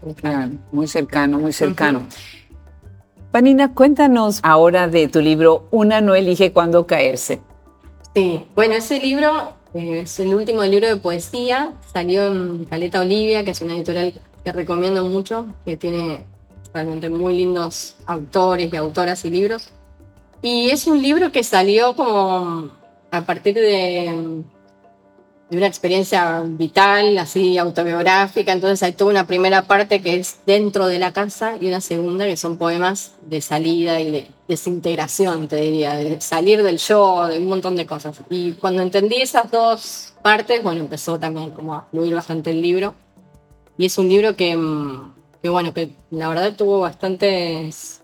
muy 0.73 0.87
cercano, 0.87 1.39
muy 1.39 1.53
cercano. 1.53 2.07
Panina, 3.31 3.75
cuéntanos 3.75 4.41
ahora 4.43 4.89
de 4.89 5.09
tu 5.09 5.21
libro 5.21 5.69
Una 5.71 6.01
no 6.01 6.15
elige 6.15 6.53
cuándo 6.53 6.87
caerse. 6.87 7.41
Sí, 8.15 8.47
bueno, 8.55 8.75
ese 8.75 8.99
libro 9.01 9.53
eh, 9.75 10.01
es 10.01 10.19
el 10.21 10.35
último 10.35 10.63
libro 10.65 10.89
de 10.89 10.97
poesía, 10.97 11.75
salió 11.93 12.27
en 12.27 12.65
Caleta 12.65 13.01
Olivia, 13.01 13.45
que 13.45 13.51
es 13.51 13.61
una 13.61 13.75
editorial 13.75 14.15
que 14.44 14.53
recomiendo 14.53 15.05
mucho, 15.05 15.46
que 15.64 15.77
tiene 15.77 16.24
realmente 16.72 17.09
muy 17.09 17.37
lindos 17.37 17.96
autores 18.07 18.72
y 18.72 18.77
autoras 18.77 19.24
y 19.24 19.31
libros. 19.31 19.70
Y 20.42 20.70
es 20.70 20.87
un 20.87 21.03
libro 21.03 21.33
que 21.33 21.42
salió 21.42 21.96
como 21.96 22.70
a 23.11 23.22
partir 23.22 23.55
de 23.55 24.44
de 25.51 25.57
una 25.57 25.66
experiencia 25.66 26.42
vital, 26.44 27.16
así 27.18 27.57
autobiográfica. 27.57 28.53
Entonces 28.53 28.83
hay 28.83 28.92
toda 28.92 29.11
una 29.11 29.27
primera 29.27 29.62
parte 29.62 30.03
que 30.03 30.16
es 30.16 30.38
dentro 30.46 30.87
de 30.87 30.98
la 30.98 31.12
casa 31.12 31.57
y 31.61 31.68
una 31.68 31.81
segunda 31.81 32.27
que 32.27 32.37
son 32.37 32.59
poemas 32.59 33.12
de 33.22 33.40
salida 33.40 34.01
y 34.01 34.11
de 34.11 34.31
desintegración, 34.46 35.48
te 35.48 35.57
diría, 35.57 35.94
de 35.94 36.20
salir 36.20 36.62
del 36.62 36.79
yo, 36.79 37.27
de 37.27 37.38
un 37.38 37.46
montón 37.46 37.77
de 37.77 37.87
cosas. 37.87 38.20
Y 38.31 38.53
cuando 38.53 38.83
entendí 38.83 39.16
esas 39.16 39.51
dos 39.51 40.14
partes, 40.22 40.62
bueno, 40.62 40.81
empezó 40.81 41.18
también 41.18 41.51
como 41.51 41.74
a 41.74 41.87
fluir 41.90 42.14
bastante 42.14 42.51
el 42.51 42.61
libro. 42.61 42.94
Y 43.79 43.87
es 43.87 43.97
un 43.97 44.09
libro 44.09 44.37
que, 44.37 44.57
mm, 44.57 45.14
que 45.41 45.49
bueno, 45.49 45.73
que 45.73 45.91
la 46.11 46.29
verdad 46.29 46.55
tuvo 46.57 46.81
bastantes 46.81 48.03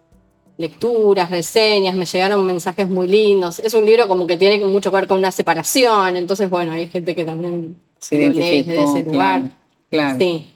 lecturas, 0.57 1.31
reseñas, 1.31 1.97
me 1.97 2.07
llegaron 2.07 2.47
mensajes 2.47 2.89
muy 2.89 3.09
lindos. 3.09 3.59
Es 3.59 3.75
un 3.75 3.85
libro 3.85 4.07
como 4.09 4.27
que 4.27 4.37
tiene 4.37 4.65
mucho 4.65 4.91
que 4.91 4.97
ver 4.97 5.09
con 5.09 5.19
una 5.19 5.33
separación, 5.33 6.17
entonces 6.17 6.49
bueno, 6.49 6.73
hay 6.73 6.89
gente 6.89 7.15
que 7.15 7.25
también 7.25 7.77
se 7.99 8.17
desde 8.17 8.61
ese 8.61 9.03
lugar. 9.03 9.51
Claro, 9.91 10.19
Sí. 10.19 10.51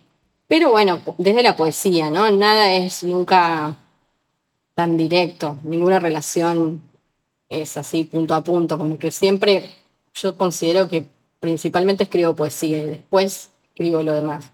Pero 0.46 0.70
bueno, 0.70 1.00
desde 1.18 1.42
la 1.42 1.56
poesía, 1.56 2.10
¿no? 2.10 2.30
Nada 2.30 2.72
es 2.72 3.04
nunca 3.04 3.76
tan 4.74 4.96
directo, 4.96 5.58
ninguna 5.62 5.98
relación 5.98 6.80
es 7.48 7.76
así 7.76 8.04
punto 8.04 8.34
a 8.34 8.42
punto, 8.42 8.78
como 8.78 8.98
que 8.98 9.10
siempre 9.10 9.70
yo 10.14 10.36
considero 10.38 10.88
que 10.88 11.04
principalmente 11.40 12.04
escribo 12.04 12.34
poesía 12.34 12.78
y 12.78 12.86
después 12.86 13.50
escribo 13.64 14.02
lo 14.02 14.14
demás. 14.14 14.52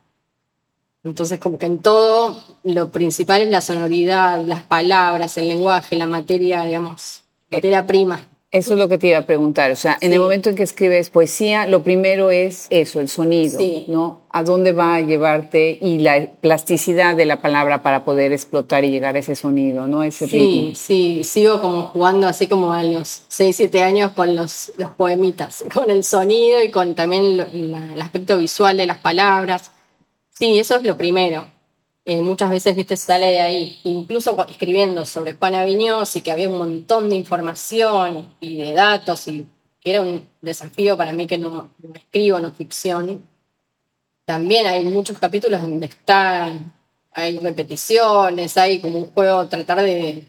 Entonces, 1.05 1.39
como 1.39 1.59
que 1.59 1.67
en 1.67 1.79
todo, 1.79 2.43
lo 2.63 2.89
principal 2.89 3.43
es 3.43 3.51
la 3.51 3.61
sonoridad, 3.61 4.43
las 4.45 4.63
palabras, 4.63 5.37
el 5.37 5.49
lenguaje, 5.49 5.97
la 5.97 6.07
materia, 6.07 6.65
digamos, 6.65 7.25
materia 7.51 7.87
prima. 7.87 8.27
Eso 8.55 8.75
es 8.75 8.79
lo 8.79 8.89
que 8.89 8.99
te 8.99 9.09
iba 9.09 9.19
a 9.19 9.27
preguntar. 9.27 9.73
O 9.73 9.77
sea, 9.77 9.99
en 10.01 10.13
el 10.13 10.21
momento 10.21 10.49
en 10.49 10.55
que 10.55 10.63
escribes 10.63 11.11
poesía, 11.11 11.67
lo 11.67 11.83
primero 11.83 12.31
es 12.31 12.69
eso, 12.71 13.01
el 13.01 13.09
sonido, 13.09 13.59
¿no? 13.89 14.21
¿A 14.31 14.45
dónde 14.45 14.71
va 14.71 14.95
a 14.95 15.01
llevarte 15.01 15.77
y 15.83 15.99
la 15.99 16.29
plasticidad 16.41 17.17
de 17.17 17.27
la 17.27 17.43
palabra 17.43 17.83
para 17.83 18.05
poder 18.05 18.33
explotar 18.33 18.85
y 18.85 18.91
llegar 18.91 19.17
a 19.17 19.19
ese 19.19 19.35
sonido, 19.35 19.89
¿no? 19.89 20.05
Ese 20.05 20.29
sí, 20.29 20.73
sí, 20.77 21.25
sigo 21.25 21.61
como 21.61 21.83
jugando 21.89 22.29
así 22.29 22.47
como 22.47 22.73
a 22.73 22.85
los 22.85 23.25
6, 23.27 23.57
7 23.57 23.83
años 23.83 24.13
con 24.13 24.37
los, 24.37 24.73
los 24.79 24.93
poemitas, 24.93 25.65
con 25.75 25.91
el 25.91 26.05
sonido 26.05 26.63
y 26.63 26.71
con 26.71 26.95
también 26.95 27.41
el 27.53 28.01
aspecto 28.01 28.39
visual 28.39 28.77
de 28.77 28.87
las 28.87 28.99
palabras. 28.99 29.73
Sí, 30.35 30.59
eso 30.59 30.77
es 30.77 30.83
lo 30.83 30.97
primero. 30.97 31.47
Eh, 32.05 32.21
muchas 32.21 32.51
veces, 32.51 32.77
viste, 32.77 32.97
sale 32.97 33.27
de 33.27 33.41
ahí. 33.41 33.81
Incluso 33.85 34.37
escribiendo 34.49 35.07
sobre 35.07 35.37
Viñoz 35.65 36.17
y 36.17 36.21
que 36.21 36.33
había 36.33 36.49
un 36.49 36.59
montón 36.59 37.09
de 37.09 37.17
información 37.17 38.35
y 38.41 38.59
de 38.59 38.73
datos 38.75 39.27
y 39.29 39.47
que 39.81 39.91
era 39.91 40.03
un 40.03 40.29
desafío 40.41 40.97
para 40.97 41.13
mí 41.13 41.27
que 41.27 41.39
no, 41.39 41.71
escribo, 41.95 42.39
no 42.41 42.53
ficción. 42.53 43.23
También 44.25 44.67
hay 44.67 44.85
muchos 44.85 45.19
capítulos 45.19 45.61
donde 45.63 45.87
están, 45.87 46.73
hay 47.13 47.39
repeticiones, 47.39 48.57
hay 48.57 48.81
como 48.81 48.99
un 48.99 49.07
juego, 49.13 49.47
tratar 49.47 49.81
de, 49.83 50.27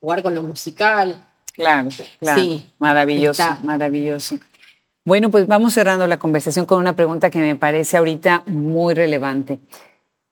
jugar 0.00 0.22
con 0.22 0.34
lo 0.34 0.42
musical. 0.42 1.24
Claro, 1.52 1.88
claro. 2.20 2.40
Sí, 2.40 2.70
maravilloso, 2.78 3.44
maravilloso. 3.62 4.38
Bueno, 5.06 5.30
pues 5.30 5.46
vamos 5.46 5.72
cerrando 5.72 6.08
la 6.08 6.18
conversación 6.18 6.66
con 6.66 6.80
una 6.80 6.96
pregunta 6.96 7.30
que 7.30 7.38
me 7.38 7.54
parece 7.54 7.96
ahorita 7.96 8.42
muy 8.46 8.92
relevante. 8.92 9.60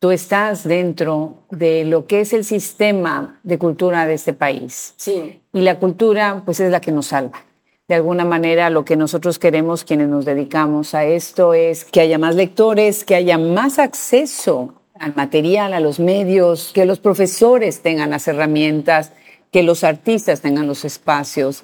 Tú 0.00 0.10
estás 0.10 0.64
dentro 0.64 1.44
de 1.48 1.84
lo 1.84 2.08
que 2.08 2.22
es 2.22 2.32
el 2.32 2.44
sistema 2.44 3.38
de 3.44 3.56
cultura 3.56 4.04
de 4.04 4.14
este 4.14 4.32
país. 4.32 4.94
Sí. 4.96 5.40
Y 5.52 5.60
la 5.60 5.78
cultura, 5.78 6.42
pues, 6.44 6.58
es 6.58 6.72
la 6.72 6.80
que 6.80 6.90
nos 6.90 7.06
salva. 7.06 7.44
De 7.86 7.94
alguna 7.94 8.24
manera, 8.24 8.68
lo 8.68 8.84
que 8.84 8.96
nosotros 8.96 9.38
queremos, 9.38 9.84
quienes 9.84 10.08
nos 10.08 10.24
dedicamos 10.24 10.92
a 10.96 11.04
esto, 11.04 11.54
es 11.54 11.84
que 11.84 12.00
haya 12.00 12.18
más 12.18 12.34
lectores, 12.34 13.04
que 13.04 13.14
haya 13.14 13.38
más 13.38 13.78
acceso 13.78 14.82
al 14.98 15.14
material, 15.14 15.72
a 15.72 15.78
los 15.78 16.00
medios, 16.00 16.72
que 16.74 16.84
los 16.84 16.98
profesores 16.98 17.80
tengan 17.80 18.10
las 18.10 18.26
herramientas, 18.26 19.12
que 19.52 19.62
los 19.62 19.84
artistas 19.84 20.40
tengan 20.40 20.66
los 20.66 20.84
espacios. 20.84 21.62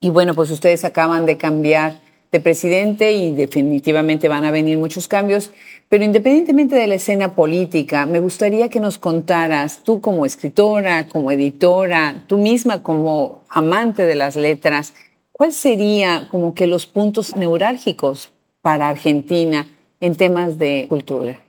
Y 0.00 0.10
bueno, 0.10 0.34
pues 0.34 0.50
ustedes 0.50 0.84
acaban 0.84 1.24
de 1.24 1.38
cambiar 1.38 2.04
de 2.36 2.40
presidente 2.42 3.12
y 3.12 3.32
definitivamente 3.32 4.28
van 4.28 4.44
a 4.44 4.50
venir 4.50 4.76
muchos 4.76 5.08
cambios. 5.08 5.50
Pero 5.88 6.04
independientemente 6.04 6.76
de 6.76 6.86
la 6.86 6.96
escena 6.96 7.34
política, 7.34 8.04
me 8.04 8.20
gustaría 8.20 8.68
que 8.68 8.80
nos 8.80 8.98
contaras, 8.98 9.82
tú 9.84 10.00
como 10.00 10.26
escritora, 10.26 11.08
como 11.08 11.30
editora, 11.30 12.24
tú 12.26 12.38
misma 12.38 12.82
como 12.82 13.44
amante 13.48 14.04
de 14.04 14.16
las 14.16 14.36
letras, 14.36 14.92
¿cuál 15.32 15.52
sería 15.52 16.28
como 16.30 16.54
que 16.54 16.66
los 16.66 16.86
puntos 16.86 17.36
neurálgicos 17.36 18.30
para 18.60 18.88
Argentina 18.88 19.66
en 20.00 20.14
temas 20.14 20.58
de 20.58 20.86
cultura? 20.88 21.40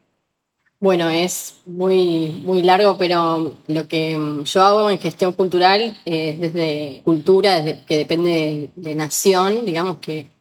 Bueno, 0.80 1.10
es 1.10 1.56
muy, 1.66 2.44
muy 2.46 2.62
largo, 2.62 2.98
pero 3.00 3.56
lo 3.68 3.88
que 3.88 4.16
yo 4.46 4.62
hago 4.62 4.90
en 4.92 5.00
gestión 5.00 5.34
cultural 5.34 5.98
es 6.06 6.40
desde 6.40 7.02
cultura, 7.04 7.62
desde, 7.62 7.84
que 7.86 7.98
depende 7.98 8.70
de 8.76 8.96
nación, 8.96 9.66
digamos 9.66 9.98
que 9.98 10.37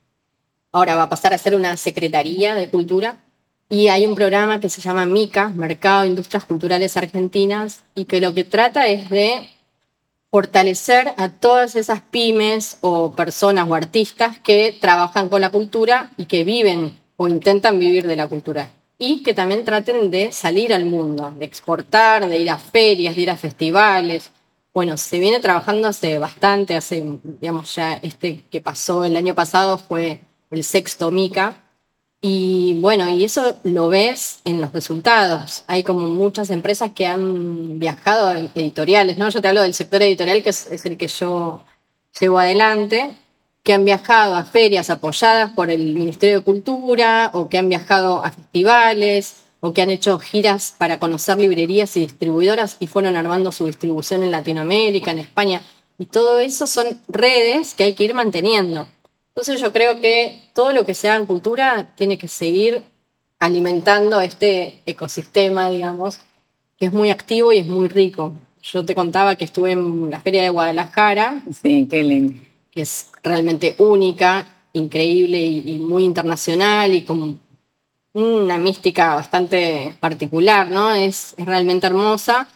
ahora 0.76 0.94
va 0.94 1.04
a 1.04 1.08
pasar 1.08 1.32
a 1.32 1.38
ser 1.38 1.54
una 1.54 1.74
Secretaría 1.78 2.54
de 2.54 2.68
Cultura. 2.68 3.16
Y 3.70 3.88
hay 3.88 4.04
un 4.04 4.14
programa 4.14 4.60
que 4.60 4.68
se 4.68 4.82
llama 4.82 5.06
MICA, 5.06 5.48
Mercado 5.48 6.02
de 6.02 6.08
Industrias 6.08 6.44
Culturales 6.44 6.98
Argentinas, 6.98 7.82
y 7.94 8.04
que 8.04 8.20
lo 8.20 8.34
que 8.34 8.44
trata 8.44 8.86
es 8.86 9.08
de 9.08 9.48
fortalecer 10.30 11.14
a 11.16 11.30
todas 11.30 11.76
esas 11.76 12.02
pymes 12.02 12.76
o 12.82 13.12
personas 13.12 13.66
o 13.66 13.74
artistas 13.74 14.38
que 14.40 14.76
trabajan 14.78 15.30
con 15.30 15.40
la 15.40 15.48
cultura 15.48 16.10
y 16.18 16.26
que 16.26 16.44
viven 16.44 17.00
o 17.16 17.26
intentan 17.26 17.78
vivir 17.78 18.06
de 18.06 18.16
la 18.16 18.28
cultura. 18.28 18.68
Y 18.98 19.22
que 19.22 19.32
también 19.32 19.64
traten 19.64 20.10
de 20.10 20.30
salir 20.30 20.74
al 20.74 20.84
mundo, 20.84 21.32
de 21.38 21.46
exportar, 21.46 22.28
de 22.28 22.38
ir 22.38 22.50
a 22.50 22.58
ferias, 22.58 23.16
de 23.16 23.22
ir 23.22 23.30
a 23.30 23.36
festivales. 23.36 24.30
Bueno, 24.74 24.98
se 24.98 25.18
viene 25.20 25.40
trabajando 25.40 25.88
hace 25.88 26.18
bastante, 26.18 26.76
hace, 26.76 27.02
digamos, 27.40 27.74
ya 27.74 27.94
este 27.94 28.44
que 28.50 28.60
pasó 28.60 29.06
el 29.06 29.16
año 29.16 29.34
pasado 29.34 29.78
fue 29.78 30.20
el 30.56 30.64
sexto 30.64 31.10
MICA. 31.10 31.62
Y 32.20 32.78
bueno, 32.80 33.08
y 33.08 33.24
eso 33.24 33.56
lo 33.62 33.88
ves 33.88 34.40
en 34.44 34.60
los 34.60 34.72
resultados. 34.72 35.64
Hay 35.66 35.84
como 35.84 36.08
muchas 36.08 36.50
empresas 36.50 36.90
que 36.94 37.06
han 37.06 37.78
viajado 37.78 38.28
a 38.28 38.38
editoriales, 38.38 39.18
¿no? 39.18 39.28
Yo 39.28 39.40
te 39.40 39.48
hablo 39.48 39.62
del 39.62 39.74
sector 39.74 40.02
editorial, 40.02 40.42
que 40.42 40.50
es, 40.50 40.84
el 40.84 40.96
que 40.96 41.08
yo 41.08 41.62
llevo 42.18 42.38
adelante, 42.38 43.14
que 43.62 43.74
han 43.74 43.84
viajado 43.84 44.34
a 44.34 44.44
ferias 44.44 44.90
apoyadas 44.90 45.52
por 45.52 45.70
el 45.70 45.94
Ministerio 45.94 46.38
de 46.38 46.44
Cultura, 46.44 47.30
o 47.34 47.48
que 47.48 47.58
han 47.58 47.68
viajado 47.68 48.24
a 48.24 48.32
festivales, 48.32 49.36
o 49.60 49.72
que 49.72 49.82
han 49.82 49.90
hecho 49.90 50.18
giras 50.18 50.74
para 50.76 50.98
conocer 50.98 51.38
librerías 51.38 51.96
y 51.96 52.00
distribuidoras 52.00 52.76
y 52.80 52.86
fueron 52.86 53.16
armando 53.16 53.52
su 53.52 53.66
distribución 53.66 54.22
en 54.22 54.30
Latinoamérica, 54.30 55.10
en 55.10 55.18
España. 55.18 55.62
Y 55.98 56.06
todo 56.06 56.40
eso 56.40 56.66
son 56.66 57.00
redes 57.08 57.74
que 57.74 57.84
hay 57.84 57.94
que 57.94 58.04
ir 58.04 58.14
manteniendo. 58.14 58.86
Entonces 59.36 59.60
yo 59.60 59.70
creo 59.70 60.00
que 60.00 60.48
todo 60.54 60.72
lo 60.72 60.86
que 60.86 60.94
sea 60.94 61.16
en 61.16 61.26
cultura 61.26 61.92
tiene 61.94 62.16
que 62.16 62.26
seguir 62.26 62.82
alimentando 63.38 64.18
este 64.22 64.80
ecosistema, 64.86 65.68
digamos, 65.68 66.20
que 66.78 66.86
es 66.86 66.92
muy 66.94 67.10
activo 67.10 67.52
y 67.52 67.58
es 67.58 67.66
muy 67.66 67.88
rico. 67.88 68.32
Yo 68.62 68.86
te 68.86 68.94
contaba 68.94 69.36
que 69.36 69.44
estuve 69.44 69.72
en 69.72 70.08
la 70.08 70.20
Feria 70.20 70.42
de 70.42 70.48
Guadalajara. 70.48 71.42
Sí, 71.62 71.86
qué 71.90 72.02
lindo. 72.02 72.42
Que 72.70 72.80
es 72.80 73.10
realmente 73.22 73.74
única, 73.76 74.46
increíble 74.72 75.38
y, 75.38 75.80
muy 75.80 76.04
internacional 76.04 76.94
y 76.94 77.02
con 77.02 77.38
una 78.14 78.56
mística 78.56 79.16
bastante 79.16 79.94
particular, 80.00 80.70
¿no? 80.70 80.94
Es, 80.94 81.34
es 81.36 81.44
realmente 81.44 81.86
hermosa. 81.86 82.48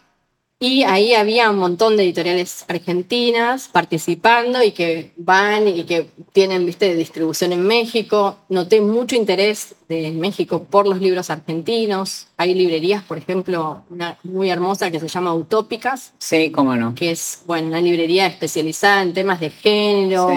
Y 0.63 0.83
ahí 0.83 1.15
había 1.15 1.49
un 1.49 1.57
montón 1.57 1.97
de 1.97 2.03
editoriales 2.03 2.65
argentinas 2.67 3.67
participando 3.67 4.61
y 4.61 4.73
que 4.73 5.11
van 5.17 5.67
y 5.67 5.85
que 5.85 6.05
tienen, 6.33 6.67
viste, 6.67 6.93
distribución 6.93 7.51
en 7.51 7.63
México. 7.63 8.37
Noté 8.47 8.79
mucho 8.79 9.15
interés 9.15 9.73
de 9.89 10.11
México 10.11 10.65
por 10.65 10.87
los 10.87 11.01
libros 11.01 11.31
argentinos. 11.31 12.27
Hay 12.37 12.53
librerías, 12.53 13.01
por 13.01 13.17
ejemplo, 13.17 13.81
una 13.89 14.19
muy 14.21 14.51
hermosa 14.51 14.91
que 14.91 14.99
se 14.99 15.07
llama 15.07 15.33
Utópicas. 15.33 16.13
Sí, 16.19 16.51
cómo 16.51 16.75
no. 16.75 16.93
Que 16.93 17.09
es, 17.09 17.41
bueno, 17.47 17.69
una 17.69 17.81
librería 17.81 18.27
especializada 18.27 19.01
en 19.01 19.15
temas 19.15 19.39
de 19.39 19.49
género. 19.49 20.29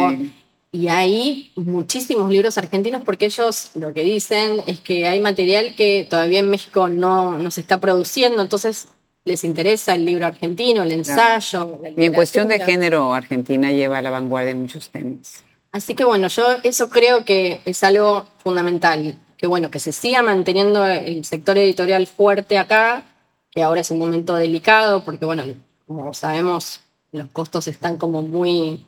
Y 0.72 0.88
hay 0.88 1.52
muchísimos 1.54 2.30
libros 2.30 2.56
argentinos 2.56 3.02
porque 3.04 3.26
ellos 3.26 3.72
lo 3.74 3.92
que 3.92 4.02
dicen 4.02 4.62
es 4.66 4.80
que 4.80 5.06
hay 5.06 5.20
material 5.20 5.74
que 5.76 6.06
todavía 6.08 6.38
en 6.38 6.48
México 6.48 6.88
no, 6.88 7.36
no 7.36 7.50
se 7.50 7.60
está 7.60 7.78
produciendo. 7.78 8.40
Entonces 8.40 8.88
les 9.24 9.42
interesa 9.44 9.94
el 9.94 10.04
libro 10.04 10.26
argentino, 10.26 10.82
el 10.82 10.92
ensayo. 10.92 11.80
y 11.96 12.04
en 12.04 12.12
cuestión 12.12 12.48
de 12.48 12.60
género, 12.60 13.14
Argentina 13.14 13.72
lleva 13.72 13.98
a 13.98 14.02
la 14.02 14.10
vanguardia 14.10 14.50
en 14.50 14.62
muchos 14.62 14.90
temas. 14.90 15.42
Así 15.72 15.94
que 15.94 16.04
bueno, 16.04 16.28
yo 16.28 16.44
eso 16.62 16.88
creo 16.88 17.24
que 17.24 17.60
es 17.64 17.82
algo 17.82 18.26
fundamental, 18.38 19.18
que 19.36 19.46
bueno, 19.46 19.70
que 19.70 19.80
se 19.80 19.92
siga 19.92 20.22
manteniendo 20.22 20.86
el 20.86 21.24
sector 21.24 21.58
editorial 21.58 22.06
fuerte 22.06 22.58
acá, 22.58 23.02
que 23.50 23.62
ahora 23.62 23.80
es 23.80 23.90
un 23.90 23.98
momento 23.98 24.36
delicado, 24.36 25.04
porque 25.04 25.24
bueno, 25.24 25.44
como 25.86 26.12
sabemos, 26.14 26.80
los 27.12 27.28
costos 27.30 27.66
están 27.66 27.96
como 27.96 28.22
muy, 28.22 28.84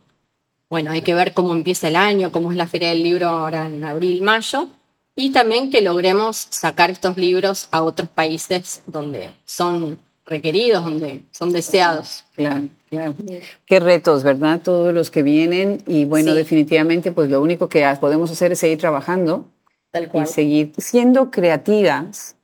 bueno, 0.68 0.90
hay 0.90 1.02
que 1.02 1.14
ver 1.14 1.32
cómo 1.32 1.54
empieza 1.54 1.88
el 1.88 1.96
año, 1.96 2.30
cómo 2.30 2.50
es 2.50 2.56
la 2.56 2.66
Feria 2.66 2.90
del 2.90 3.02
Libro 3.02 3.28
ahora 3.28 3.66
en 3.66 3.82
abril, 3.82 4.22
mayo, 4.22 4.68
y 5.16 5.30
también 5.30 5.70
que 5.70 5.80
logremos 5.80 6.46
sacar 6.50 6.90
estos 6.90 7.16
libros 7.16 7.68
a 7.70 7.82
otros 7.82 8.08
países 8.08 8.82
donde 8.86 9.30
son 9.44 9.98
requeridos, 10.26 10.84
donde 10.84 11.22
son 11.30 11.52
deseados. 11.52 12.24
Claro, 12.34 12.68
claro. 12.90 13.14
Qué 13.64 13.80
retos, 13.80 14.24
¿verdad? 14.24 14.60
Todos 14.62 14.92
los 14.92 15.10
que 15.10 15.22
vienen 15.22 15.82
y 15.86 16.04
bueno, 16.04 16.34
definitivamente 16.34 17.12
pues 17.12 17.30
lo 17.30 17.40
único 17.40 17.68
que 17.68 17.86
podemos 18.00 18.30
hacer 18.30 18.52
es 18.52 18.58
seguir 18.58 18.78
trabajando 18.78 19.46
Tal 19.92 20.08
cual. 20.08 20.24
y 20.24 20.26
seguir 20.26 20.72
siendo 20.76 21.30
creativas 21.30 22.36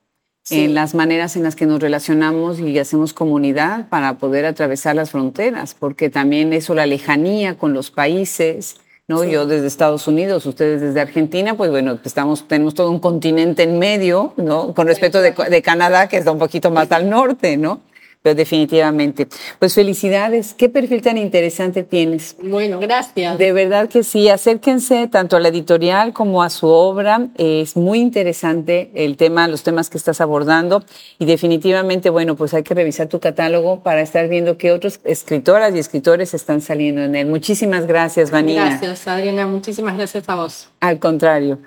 en 0.49 0.73
las 0.73 0.93
maneras 0.93 1.35
en 1.35 1.43
las 1.43 1.55
que 1.55 1.65
nos 1.65 1.81
relacionamos 1.81 2.59
y 2.59 2.77
hacemos 2.77 3.13
comunidad 3.13 3.87
para 3.89 4.17
poder 4.17 4.45
atravesar 4.45 4.95
las 4.95 5.11
fronteras, 5.11 5.73
porque 5.73 6.09
también 6.09 6.51
eso, 6.51 6.73
la 6.75 6.85
lejanía 6.85 7.57
con 7.57 7.73
los 7.73 7.91
países, 7.91 8.77
¿no? 9.13 9.23
Yo 9.23 9.45
desde 9.45 9.67
Estados 9.67 10.07
Unidos, 10.07 10.45
ustedes 10.45 10.81
desde 10.81 10.99
Argentina, 10.99 11.55
pues 11.55 11.69
bueno, 11.69 11.99
estamos, 12.03 12.47
tenemos 12.47 12.73
todo 12.73 12.89
un 12.89 12.99
continente 12.99 13.63
en 13.63 13.79
medio, 13.79 14.33
¿no? 14.37 14.73
Con 14.73 14.87
respecto 14.87 15.21
de, 15.21 15.31
de 15.31 15.61
Canadá, 15.61 16.07
que 16.07 16.17
está 16.17 16.31
un 16.31 16.39
poquito 16.39 16.71
más 16.71 16.91
al 16.91 17.09
norte, 17.09 17.57
¿no? 17.57 17.81
Pero 18.23 18.35
definitivamente. 18.35 19.27
Pues 19.59 19.75
felicidades, 19.75 20.55
qué 20.55 20.69
perfil 20.69 21.01
tan 21.01 21.17
interesante 21.17 21.83
tienes. 21.83 22.35
Bueno, 22.41 22.79
gracias. 22.79 23.37
De 23.37 23.51
verdad 23.51 23.89
que 23.89 24.03
sí, 24.03 24.29
acérquense 24.29 25.07
tanto 25.09 25.35
a 25.35 25.39
la 25.41 25.49
editorial 25.49 26.13
como 26.13 26.41
a 26.41 26.49
su 26.49 26.67
obra. 26.67 27.27
Es 27.37 27.75
muy 27.75 27.99
interesante 27.99 28.89
el 28.95 29.17
tema, 29.17 29.47
los 29.47 29.63
temas 29.63 29.89
que 29.89 29.97
estás 29.97 30.21
abordando 30.21 30.83
y 31.19 31.25
definitivamente, 31.25 32.09
bueno, 32.09 32.35
pues 32.35 32.53
hay 32.53 32.63
que 32.63 32.73
revisar 32.73 33.07
tu 33.07 33.19
catálogo 33.19 33.83
para 33.83 34.01
estar 34.01 34.27
viendo 34.29 34.57
qué 34.57 34.71
otros 34.71 35.01
escritoras 35.03 35.75
y 35.75 35.79
escritores 35.79 36.33
están 36.33 36.61
saliendo 36.61 37.01
en 37.03 37.15
él. 37.15 37.27
Muchísimas 37.27 37.85
gracias, 37.85 38.31
Vanina. 38.31 38.69
Gracias, 38.69 39.05
Adriana. 39.05 39.45
Muchísimas 39.45 39.97
gracias 39.97 40.27
a 40.29 40.35
vos. 40.35 40.69
Al 40.79 40.97
contrario. 40.99 41.59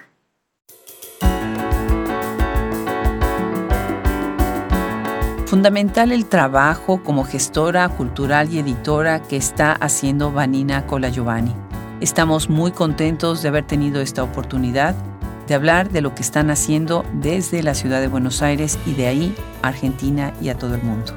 Fundamental 5.46 6.10
el 6.10 6.26
trabajo 6.26 7.04
como 7.04 7.22
gestora 7.22 7.88
cultural 7.88 8.52
y 8.52 8.58
editora 8.58 9.22
que 9.22 9.36
está 9.36 9.72
haciendo 9.72 10.32
Vanina 10.32 10.86
Colagiovanni. 10.88 11.54
Estamos 12.00 12.50
muy 12.50 12.72
contentos 12.72 13.42
de 13.42 13.48
haber 13.48 13.64
tenido 13.64 14.00
esta 14.00 14.24
oportunidad 14.24 14.96
de 15.46 15.54
hablar 15.54 15.90
de 15.90 16.00
lo 16.00 16.16
que 16.16 16.22
están 16.22 16.50
haciendo 16.50 17.04
desde 17.14 17.62
la 17.62 17.74
ciudad 17.74 18.00
de 18.00 18.08
Buenos 18.08 18.42
Aires 18.42 18.76
y 18.86 18.94
de 18.94 19.06
ahí 19.06 19.34
a 19.62 19.68
Argentina 19.68 20.32
y 20.40 20.48
a 20.48 20.58
todo 20.58 20.74
el 20.74 20.82
mundo. 20.82 21.12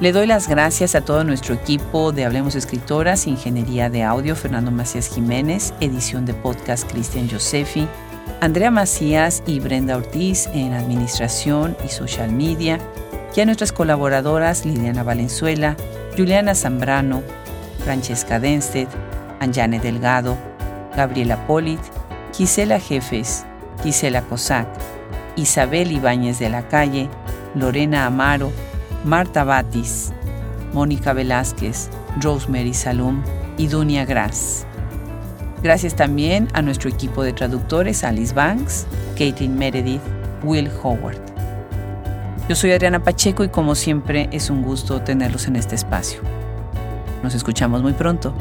Le 0.00 0.12
doy 0.12 0.26
las 0.26 0.48
gracias 0.48 0.94
a 0.94 1.02
todo 1.02 1.22
nuestro 1.22 1.54
equipo 1.54 2.12
de 2.12 2.24
Hablemos 2.24 2.54
Escritoras, 2.54 3.26
Ingeniería 3.26 3.90
de 3.90 4.02
Audio, 4.02 4.34
Fernando 4.34 4.70
Macías 4.70 5.08
Jiménez, 5.08 5.74
edición 5.80 6.24
de 6.24 6.32
podcast 6.32 6.90
Cristian 6.90 7.28
Josefi, 7.28 7.86
Andrea 8.40 8.70
Macías 8.70 9.42
y 9.46 9.60
Brenda 9.60 9.98
Ortiz 9.98 10.48
en 10.54 10.72
Administración 10.72 11.76
y 11.84 11.88
Social 11.88 12.32
Media, 12.32 12.80
y 13.34 13.40
a 13.40 13.44
nuestras 13.44 13.72
colaboradoras 13.72 14.64
Liliana 14.64 15.02
Valenzuela, 15.02 15.76
Juliana 16.16 16.54
Zambrano, 16.54 17.22
Francesca 17.84 18.40
Denstedt, 18.40 18.88
Anjane 19.40 19.80
Delgado, 19.80 20.36
Gabriela 20.96 21.46
Polit, 21.46 21.80
Gisela 22.34 22.78
Jefes, 22.78 23.44
Gisela 23.82 24.22
Cosac, 24.22 24.66
Isabel 25.36 25.92
Ibáñez 25.92 26.38
de 26.38 26.50
la 26.50 26.66
Calle, 26.68 27.08
Lorena 27.54 28.06
Amaro, 28.06 28.52
Marta 29.04 29.44
Batis, 29.44 30.12
Mónica 30.72 31.12
Velázquez, 31.12 31.88
Rosemary 32.20 32.74
Salum 32.74 33.22
y 33.56 33.68
Dunia 33.68 34.04
Gras. 34.04 34.66
Gracias 35.62 35.94
también 35.94 36.48
a 36.54 36.62
nuestro 36.62 36.90
equipo 36.90 37.22
de 37.22 37.32
traductores 37.32 38.02
Alice 38.04 38.34
Banks, 38.34 38.86
Caitlin 39.16 39.56
Meredith, 39.56 40.02
Will 40.42 40.70
Howard. 40.82 41.29
Yo 42.50 42.56
soy 42.56 42.72
Adriana 42.72 43.04
Pacheco 43.04 43.44
y 43.44 43.48
como 43.48 43.76
siempre 43.76 44.28
es 44.32 44.50
un 44.50 44.62
gusto 44.62 45.02
tenerlos 45.02 45.46
en 45.46 45.54
este 45.54 45.76
espacio. 45.76 46.20
Nos 47.22 47.36
escuchamos 47.36 47.80
muy 47.80 47.92
pronto. 47.92 48.34